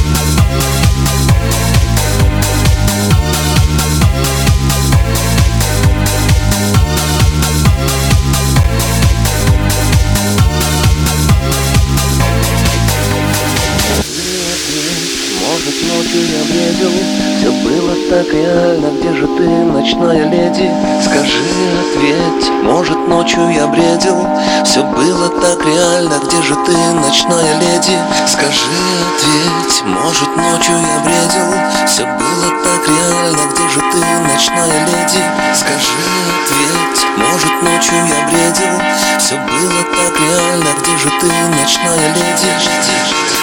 так 18.10 18.32
реально 18.32 18.88
Где 18.98 19.14
же 19.14 19.28
ты, 19.28 19.48
ночная 19.48 20.30
леди? 20.30 20.72
Скажи, 21.02 21.44
ответь 21.82 22.50
Может, 22.64 23.08
ночью 23.08 23.50
я 23.50 23.68
бредил 23.68 24.28
Все 24.64 24.84
было 24.84 25.30
так 25.42 25.66
реально 25.66 26.16
Где 26.24 26.42
же 26.42 26.56
ты, 26.66 26.76
ночная 26.94 27.60
леди? 27.60 27.98
Скажи, 28.28 28.76
ответь 29.10 29.84
Может, 29.86 30.36
ночью 30.36 30.76
я 30.76 31.00
бредил 31.04 31.52
Все 31.88 32.04
было 32.04 32.50
так 32.64 32.88
реально 32.88 33.42
Где 33.52 33.70
же 33.70 33.80
ты, 33.92 34.00
ночная 34.32 34.86
леди? 34.86 35.24
Скажи, 35.54 36.06
ответь 36.44 37.06
Может, 37.18 37.62
ночью 37.62 37.96
я 37.96 38.28
бредил 38.28 38.82
Все 39.20 39.36
было 39.36 39.82
так 39.98 40.20
реально 40.20 40.70
Где 40.80 40.98
же 40.98 41.10
ты, 41.20 41.28
ночная 41.60 42.14
леди? 42.14 43.35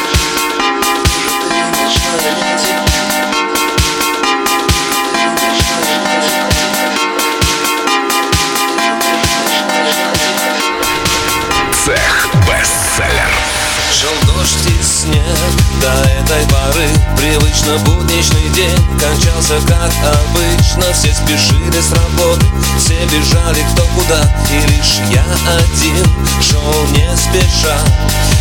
Снег 15.03 15.51
до 15.81 15.93
этой 16.11 16.47
поры 16.47 16.89
Привычно 17.17 17.77
будничный 17.85 18.49
день 18.55 19.01
кончался 19.01 19.55
как 19.67 19.93
обычно. 20.03 20.93
Все 20.93 21.13
спешили 21.13 21.81
с 21.81 21.93
работы, 21.93 22.47
все 22.79 22.99
бежали 23.07 23.65
кто 23.73 23.83
куда. 23.95 24.21
И 24.51 24.67
лишь 24.71 25.01
я 25.11 25.25
один 25.55 26.05
шел 26.41 26.87
не 26.91 27.17
спеша. 27.17 27.79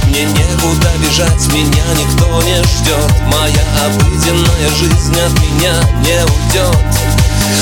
Мне 0.08 0.24
некуда 0.24 0.90
бежать, 1.00 1.48
меня 1.54 1.84
никто 1.98 2.42
не 2.44 2.62
ждет. 2.64 3.12
Моя 3.28 3.64
обыденная 3.86 4.70
жизнь 4.78 5.20
от 5.20 5.32
меня 5.42 5.74
не 6.02 6.24
уйдет. 6.24 6.78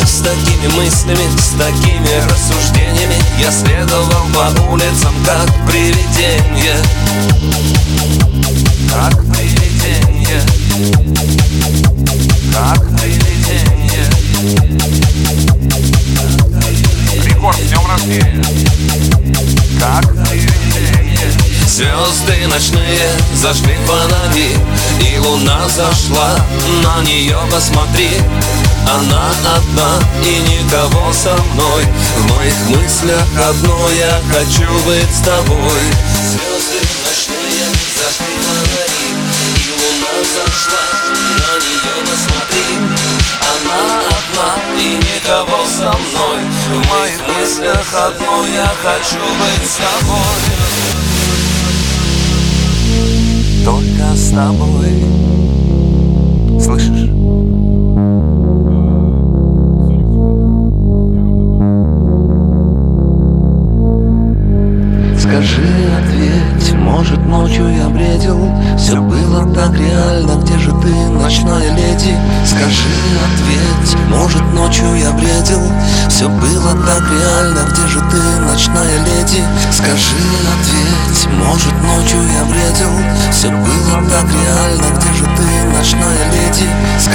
С 0.06 0.22
такими 0.22 0.68
мыслями, 0.76 1.30
с 1.38 1.52
такими 1.58 2.14
рассуждениями 2.30 3.16
Я 3.40 3.52
следовал 3.52 4.26
по 4.34 4.72
улицам, 4.72 5.14
как 5.26 5.48
привидение 5.68 6.78
Звезды 21.80 22.46
ночные 22.48 23.10
зажгли 23.36 23.78
фонари 23.86 24.58
И 25.00 25.18
луна 25.20 25.62
зашла, 25.70 26.36
на 26.84 27.02
нее 27.04 27.38
посмотри 27.50 28.10
Она 28.84 29.32
одна 29.56 30.00
и 30.26 30.40
никого 30.50 31.14
со 31.14 31.32
мной. 31.54 31.86
В 32.18 32.36
моих 32.36 32.70
мыслях 32.70 33.24
одно 33.50 33.90
я 33.92 34.20
хочу 34.34 34.68
быть 34.86 35.16
с 35.16 35.22
тобой. 35.22 35.80
Звезды 36.22 36.79
зашла, 40.34 40.86
на 41.40 41.52
нее 41.66 41.96
посмотри. 42.06 42.70
Она 43.52 43.82
одна 44.08 44.50
и 44.80 44.98
никого 44.98 45.60
со 45.66 45.90
мной. 45.90 46.40
В 46.68 46.74
моих 46.90 47.20
мыслях 47.28 47.88
одно 47.94 48.46
я 48.48 48.70
хочу 48.84 49.22
быть 49.40 49.68
с 49.68 49.78
тобой. 49.78 50.40
Только 53.66 54.06
с 54.16 54.32
тобой. 54.32 54.94
Слышишь? 56.62 57.09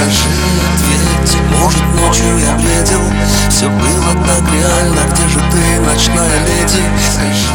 Скажи, 0.05 0.29
ответь, 0.75 1.37
может 1.49 1.83
ночью 1.95 2.37
я 2.37 2.53
бредил 2.57 3.01
Все 3.49 3.67
было 3.67 4.13
так 4.23 4.43
реально, 4.53 4.99
где 5.11 5.27
же 5.27 5.39
ты, 5.51 5.79
ночная 5.81 6.39
леди? 6.45 6.83
Скажи, 7.11 7.49